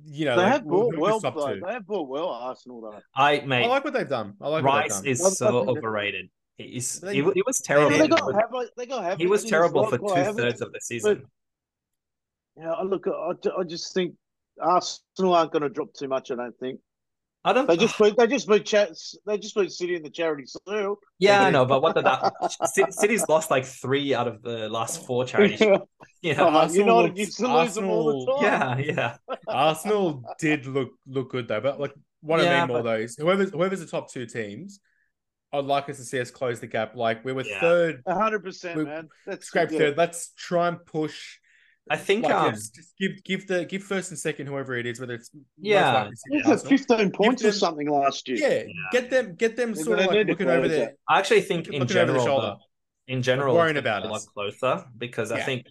[0.05, 1.19] you know, they like, have bought we'll, well.
[1.19, 1.59] Though.
[1.65, 2.29] They have bought well.
[2.29, 2.99] Arsenal though.
[3.15, 4.33] I mate, I like what they've done.
[4.41, 6.29] I like Rice is so overrated.
[6.57, 7.95] He's, he, he was terrible.
[7.95, 11.23] They got, have, they got he was terrible for two thirds of the season.
[12.55, 14.15] But, yeah, look, I, I just think
[14.59, 16.31] Arsenal aren't going to drop too much.
[16.31, 16.79] I don't think.
[17.43, 17.67] I don't.
[17.67, 18.17] They just put.
[18.17, 18.65] They just put.
[18.65, 19.15] Chats.
[19.25, 20.97] They just put City in the Charity Shield.
[21.19, 22.33] Yeah, I know, but what did that?
[22.91, 25.61] City's lost like three out of the last four charities.
[26.21, 28.43] You know, uh, you know, you used to lose them all the time.
[28.43, 29.37] Yeah, yeah.
[29.47, 33.15] Arsenal did look look good though, but like what yeah, I mean more though is
[33.15, 34.79] whoever's whoever's the top two teams.
[35.53, 36.95] I'd like us to see us close the gap.
[36.95, 37.61] Like we were yeah.
[37.61, 39.09] third, hundred percent, man.
[39.25, 39.97] That's scrape third.
[39.97, 41.37] Let's try and push
[41.89, 44.99] I think like, um, just give give the give first and second whoever it is,
[44.99, 45.29] whether it's
[45.59, 46.55] yeah, yeah.
[46.57, 48.37] fifteen points them, or something last year.
[48.37, 50.93] Yeah, yeah, get them get them sort of like looking over there.
[51.07, 52.57] I actually think in general, though,
[53.07, 55.37] in general, worrying about a lot closer because yeah.
[55.37, 55.67] I think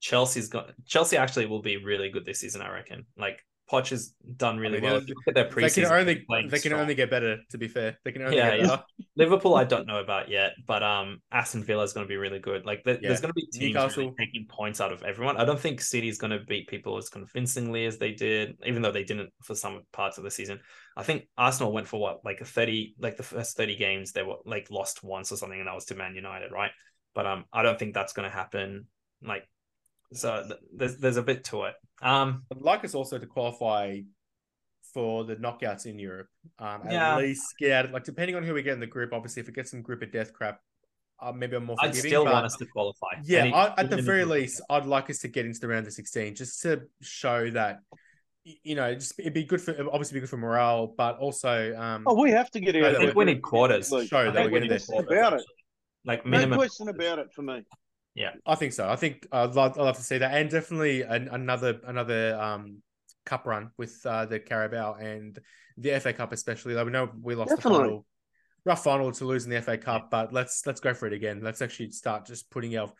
[0.00, 2.62] Chelsea's got Chelsea actually will be really good this season.
[2.62, 3.06] I reckon.
[3.16, 5.00] Like Poch has done really I mean, well.
[5.00, 5.74] Look at their preseason.
[5.74, 7.38] They can only they can only get better.
[7.50, 8.80] To be fair, they can only yeah, yeah.
[9.16, 12.38] Liverpool, I don't know about yet, but um, Aston Villa is going to be really
[12.38, 12.64] good.
[12.66, 13.08] Like the, yeah.
[13.08, 15.36] there's going to be teams really taking points out of everyone.
[15.36, 18.82] I don't think City is going to beat people as convincingly as they did, even
[18.82, 20.60] though they didn't for some parts of the season.
[20.96, 24.22] I think Arsenal went for what like a thirty, like the first thirty games they
[24.22, 26.72] were like lost once or something, and that was to Man United, right?
[27.14, 28.86] But um, I don't think that's going to happen.
[29.22, 29.44] Like
[30.12, 31.74] so th- there's there's a bit to it.
[32.02, 34.00] Um, I'd like us also to qualify
[34.92, 36.28] for the knockouts in Europe.
[36.58, 37.14] Um, yeah.
[37.14, 37.92] at least get out.
[37.92, 40.02] Like depending on who we get in the group, obviously if we get some group
[40.02, 40.60] of death crap,
[41.20, 41.76] uh, maybe I'm more.
[41.80, 43.08] I'd still but, want us to qualify.
[43.24, 45.92] Yeah, I, at the very least, I'd like us to get into the round of
[45.92, 47.80] 16 just to show that.
[48.42, 51.76] You know, just it'd be good for obviously be good for morale, but also.
[51.76, 52.96] Um, oh, we have to get out.
[52.96, 53.88] I think we need quarters.
[53.88, 55.00] Show that we're getting there.
[55.18, 55.42] About it.
[56.06, 56.52] Like minimum.
[56.52, 57.64] No question about it for me.
[58.14, 58.88] Yeah, I think so.
[58.88, 62.82] I think I'd love, I'd love to see that, and definitely an, another another um,
[63.24, 65.38] cup run with uh, the Carabao and
[65.76, 66.74] the FA Cup, especially.
[66.74, 67.78] Like we know we lost definitely.
[67.78, 68.06] the final,
[68.64, 71.40] rough final to lose in the FA Cup, but let's let's go for it again.
[71.42, 72.92] Let's actually start just putting our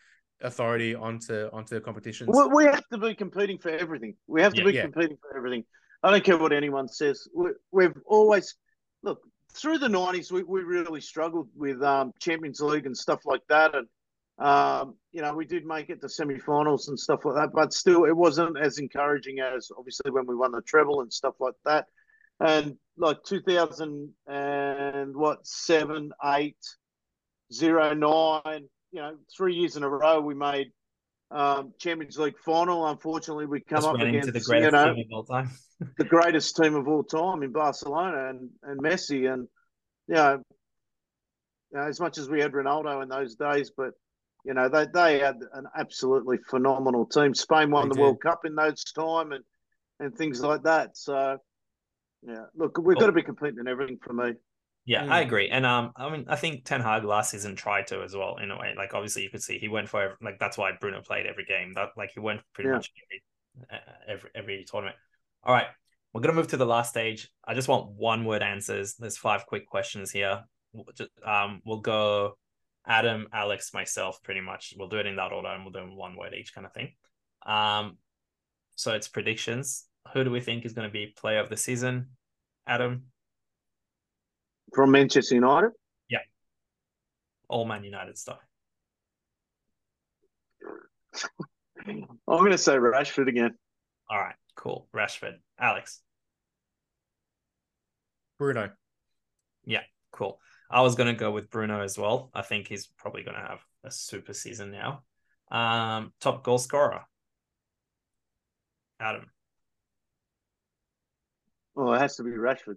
[0.43, 2.31] authority onto onto the competitions.
[2.33, 4.15] We, we have to be competing for everything.
[4.27, 4.83] We have to yeah, be yeah.
[4.83, 5.65] competing for everything.
[6.03, 7.29] I don't care what anyone says.
[7.73, 8.55] We, have always
[9.03, 9.21] look
[9.53, 10.31] through the nineties.
[10.33, 13.87] We, we really struggled with um, Champions League and stuff like that, and
[14.41, 18.05] um, you know, we did make it to semi-finals and stuff like that, but still,
[18.05, 21.87] it wasn't as encouraging as obviously when we won the treble and stuff like that.
[22.41, 26.57] And like 2000 and what seven, eight,
[27.53, 30.69] zero, nine, you know, three years in a row, we made
[31.31, 32.87] um, Champions League final.
[32.87, 35.51] Unfortunately, we come up against the greatest you know, team of all time,
[35.99, 39.47] the greatest team of all time in Barcelona and and Messi, and
[40.09, 40.43] you know,
[41.73, 43.93] you know, as much as we had Ronaldo in those days, but
[44.45, 47.35] you know, they, they had an absolutely phenomenal team.
[47.35, 48.03] Spain won they the did.
[48.03, 49.45] World Cup in those time and,
[49.99, 50.97] and things like that.
[50.97, 51.39] So,
[52.23, 54.33] yeah, look, we've got to be competing in everything for me.
[54.87, 55.11] Yeah, mm.
[55.11, 55.51] I agree.
[55.51, 58.51] And um, I mean, I think Ten Hag last season tried to as well in
[58.51, 58.73] a way.
[58.77, 61.45] Like, obviously, you could see he went for every, like that's why Bruno played every
[61.45, 61.75] game.
[61.75, 62.77] That like he went pretty yeah.
[62.77, 64.97] much every, uh, every every tournament.
[65.45, 65.67] All right,
[66.13, 67.31] we're gonna move to the last stage.
[67.47, 68.95] I just want one word answers.
[68.95, 70.45] There's five quick questions here.
[71.27, 72.39] Um, we'll go
[72.91, 74.75] Adam, Alex, myself, pretty much.
[74.77, 76.93] We'll do it in that order and we'll do one word each kind of thing.
[77.47, 77.99] Um,
[78.75, 79.85] so it's predictions.
[80.13, 82.09] Who do we think is going to be player of the season?
[82.67, 83.05] Adam?
[84.75, 85.71] From Manchester United?
[86.09, 86.19] Yeah.
[87.49, 88.41] All Man United stuff.
[91.87, 93.55] I'm going to say Rashford again.
[94.11, 94.89] All right, cool.
[94.93, 95.35] Rashford.
[95.61, 96.01] Alex?
[98.37, 98.71] Bruno.
[99.65, 100.41] Yeah, cool.
[100.71, 102.31] I was going to go with Bruno as well.
[102.33, 105.03] I think he's probably going to have a super season now.
[105.51, 107.03] Um, top goal scorer,
[109.01, 109.27] Adam.
[111.75, 112.77] Well, it has to be Rashford.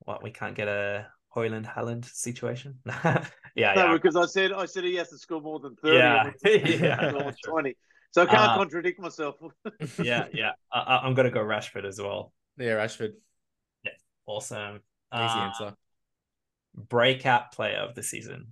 [0.00, 2.80] What we can't get a Haaland Haaland situation.
[2.86, 3.24] yeah,
[3.74, 3.92] no, yeah.
[3.92, 5.96] because I said I said he has to score more than thirty.
[5.96, 7.30] Yeah, yeah.
[7.44, 7.76] twenty.
[8.10, 9.36] So I can't uh, contradict myself.
[10.02, 10.52] yeah, yeah.
[10.70, 12.32] I, am gonna go Rashford as well.
[12.58, 13.12] Yeah, Rashford.
[13.84, 13.92] Yeah,
[14.26, 14.76] awesome.
[15.12, 15.76] Easy uh, answer
[16.76, 18.48] breakout player of the season?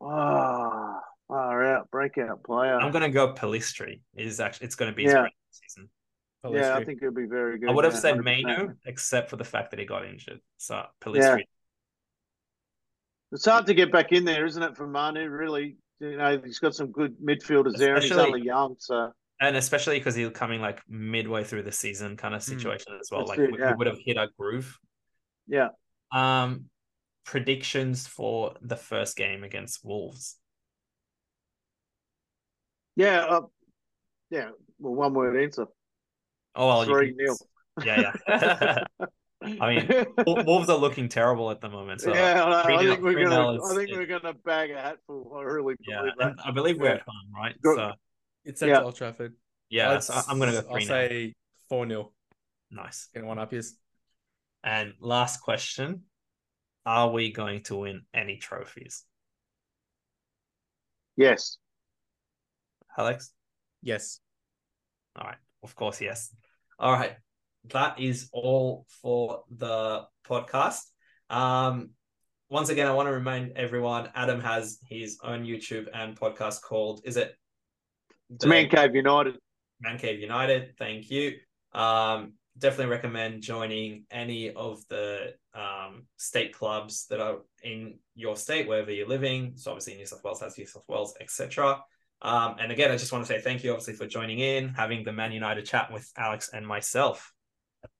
[0.00, 2.74] Ah, Far out breakout player.
[2.78, 4.00] I'm going to go Pellistri.
[4.16, 5.26] Is actually it's going to be his Yeah.
[5.50, 5.88] season.
[6.50, 7.68] yeah, I think it'd be very good.
[7.68, 8.24] I would have yeah, said 100%.
[8.24, 10.40] Mainoo, except for the fact that he got injured.
[10.56, 11.44] So Pellistri.
[13.32, 15.28] It's hard to get back in there, isn't it, for Mainoo?
[15.28, 19.12] Really, you know, he's got some good midfielders there, and he's Especially- only young, so
[19.42, 23.20] and especially because he's coming like midway through the season kind of situation as well.
[23.20, 23.70] That's like it, we, yeah.
[23.70, 24.78] we would have hit our groove.
[25.46, 25.68] yeah.
[26.12, 26.66] Um,
[27.24, 30.36] predictions for the first game against Wolves.
[32.96, 33.40] Yeah, uh,
[34.30, 34.50] yeah.
[34.78, 35.66] Well, one word answer.
[36.54, 37.36] Oh, well, Three can- nil.
[37.84, 38.84] Yeah, yeah.
[39.42, 42.02] I mean, Wolves are looking terrible at the moment.
[42.02, 43.30] So yeah, I, I think we're gonna.
[43.30, 45.32] nil I is- think we're gonna bag a hatful.
[45.38, 46.34] I really yeah, believe that.
[46.44, 46.94] I believe we're Yeah.
[46.94, 47.62] at home, right?
[47.62, 47.76] Good.
[47.76, 47.92] So
[48.44, 48.82] It's at Yeah.
[48.82, 49.34] Old Trafford.
[49.70, 50.74] yeah, I'd so I'm gonna go three.
[50.74, 51.34] I'll say
[51.70, 52.12] four 0
[52.70, 53.08] Nice.
[53.14, 53.76] Get one up is
[54.62, 56.02] And last question:
[56.86, 59.04] Are we going to win any trophies,
[61.16, 61.58] Yes.
[62.96, 63.32] Alex?
[63.82, 64.20] yes.
[65.16, 65.38] All right.
[65.62, 66.34] Of course, yes.
[66.78, 67.16] All right.
[67.72, 70.80] That is all for the podcast.
[71.28, 71.90] Um,
[72.48, 77.02] once again, I want to remind everyone Adam has his own YouTube and podcast called,
[77.04, 77.34] is it?
[78.30, 79.36] It's Man Cave United.
[79.80, 80.74] Man Cave United.
[80.78, 81.36] Thank you.
[81.72, 88.68] Um, definitely recommend joining any of the um, state clubs that are in your state,
[88.68, 89.52] wherever you're living.
[89.56, 91.82] So obviously New South Wales has New South Wales, etc.
[92.22, 95.04] Um, and again, I just want to say thank you, obviously, for joining in, having
[95.04, 97.32] the Man United chat with Alex and myself.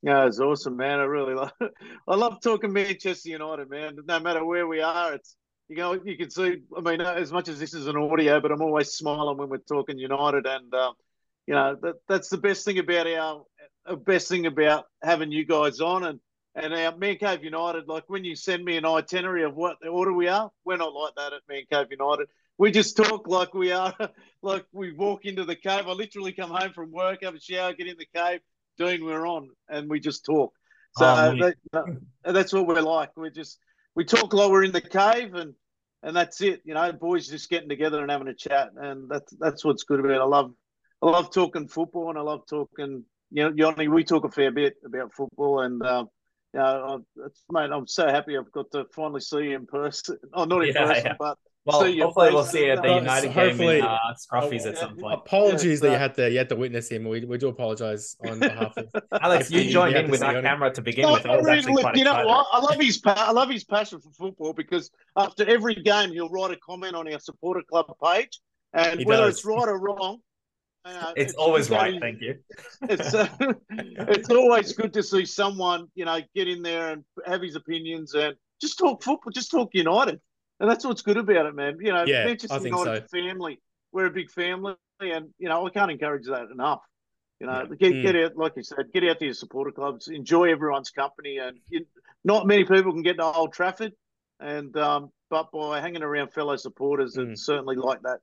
[0.02, 1.00] Yeah, it's awesome, man.
[1.00, 1.52] I really love.
[1.60, 1.72] It.
[2.08, 3.96] I love talking Manchester United, man.
[4.06, 5.36] No matter where we are, it's
[5.68, 6.58] you know you can see.
[6.76, 9.58] I mean, as much as this is an audio, but I'm always smiling when we're
[9.58, 10.92] talking United, and uh,
[11.46, 13.42] you know that that's the best thing about our
[13.86, 16.20] uh, best thing about having you guys on and
[16.54, 17.86] and our Man Cave United.
[17.86, 20.92] Like when you send me an itinerary of what the order we are, we're not
[20.92, 22.28] like that at Man Cave United.
[22.58, 23.94] We just talk like we are,
[24.42, 25.86] like we walk into the cave.
[25.86, 28.40] I literally come home from work, have a shower, get in the cave,
[28.78, 30.52] Dean, we're on, and we just talk.
[30.96, 33.16] So Oh, that, uh, that's what we're like.
[33.16, 33.58] We just
[33.94, 35.54] we talk like we're in the cave, and
[36.02, 36.62] and that's it.
[36.64, 40.00] You know, boys just getting together and having a chat, and that's that's what's good
[40.00, 40.12] about.
[40.12, 40.20] It.
[40.20, 40.52] I love
[41.02, 43.04] I love talking football, and I love talking.
[43.32, 46.08] You know, Yoni, we talk a fair bit about football, and um,
[46.52, 49.66] you know, I, it's, mate, I'm so happy I've got to finally see you in
[49.66, 50.18] person.
[50.34, 51.14] Oh, not in Yeah, person, yeah.
[51.18, 53.78] but Well, See you, hopefully we'll see you at the Uh, United so game hopefully-
[53.78, 55.14] in uh, Scruffies Oh, at some point.
[55.14, 57.04] Apologies Yeah, that you uh, had to you had to witness him.
[57.04, 58.86] We, we do apologize on behalf of.
[59.22, 61.26] Alex, if you- you joined you in with our that camera to begin No, with.
[61.26, 62.46] I was really, look, quite you know what?
[62.52, 66.30] I love his pa- I love his passion for football because after every game he'll
[66.30, 68.40] write a comment on our supporter club page,
[68.72, 69.36] and He whether does.
[69.36, 70.18] it's right or wrong,
[70.84, 72.00] uh, It's always right.
[72.00, 72.38] Thank you.
[72.82, 73.28] It's uh,
[73.70, 78.14] it's always good to see someone you know get in there and have his opinions
[78.14, 80.20] and just talk football, just talk United,
[80.60, 81.78] and that's what's good about it, man.
[81.80, 83.60] You know, Yeah, Manchester United family.
[83.92, 86.80] We're a big family, and you know I can't encourage that enough.
[87.40, 88.02] You know, get Mm.
[88.02, 91.58] get out, like you said, get out to your supporter clubs, enjoy everyone's company, and
[91.70, 91.86] you,
[92.24, 93.92] not many people can get to Old Trafford,
[94.40, 97.32] and um, but by hanging around fellow supporters, Mm.
[97.32, 98.20] it's certainly like that.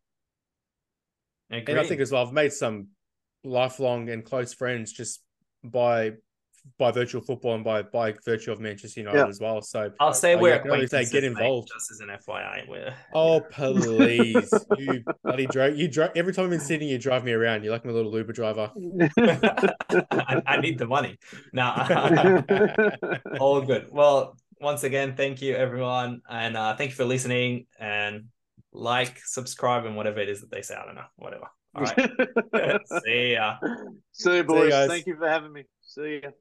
[1.50, 2.88] And I think as well, I've made some
[3.44, 5.22] lifelong and close friends just
[5.64, 6.12] by
[6.78, 9.28] by virtual football and by by virtue of Manchester United Yeah.
[9.28, 9.62] as well.
[9.62, 10.74] So I'll say Oh, we're yeah, I can say
[11.04, 11.12] acquaintances.
[11.14, 11.70] get mate, involved.
[11.74, 12.68] just as an FYI.
[12.68, 17.24] We're oh please, you bloody drove you drove every time I'm in Sydney, you drive
[17.24, 17.64] me around.
[17.64, 18.70] You're like my little Uber driver.
[19.18, 21.18] I, I need the money
[21.54, 21.74] now.
[23.40, 23.88] All good.
[23.92, 27.68] Well, once again, thank you everyone, and uh, thank you for listening.
[27.80, 28.26] And
[28.78, 30.76] like, subscribe, and whatever it is that they say.
[30.76, 31.06] I don't know.
[31.16, 31.48] Whatever.
[31.76, 31.96] All right.
[33.06, 33.58] See ya.
[34.14, 34.70] See you, boys.
[34.70, 34.90] guys.
[34.90, 35.64] Thank you for having me.
[35.82, 36.32] See you.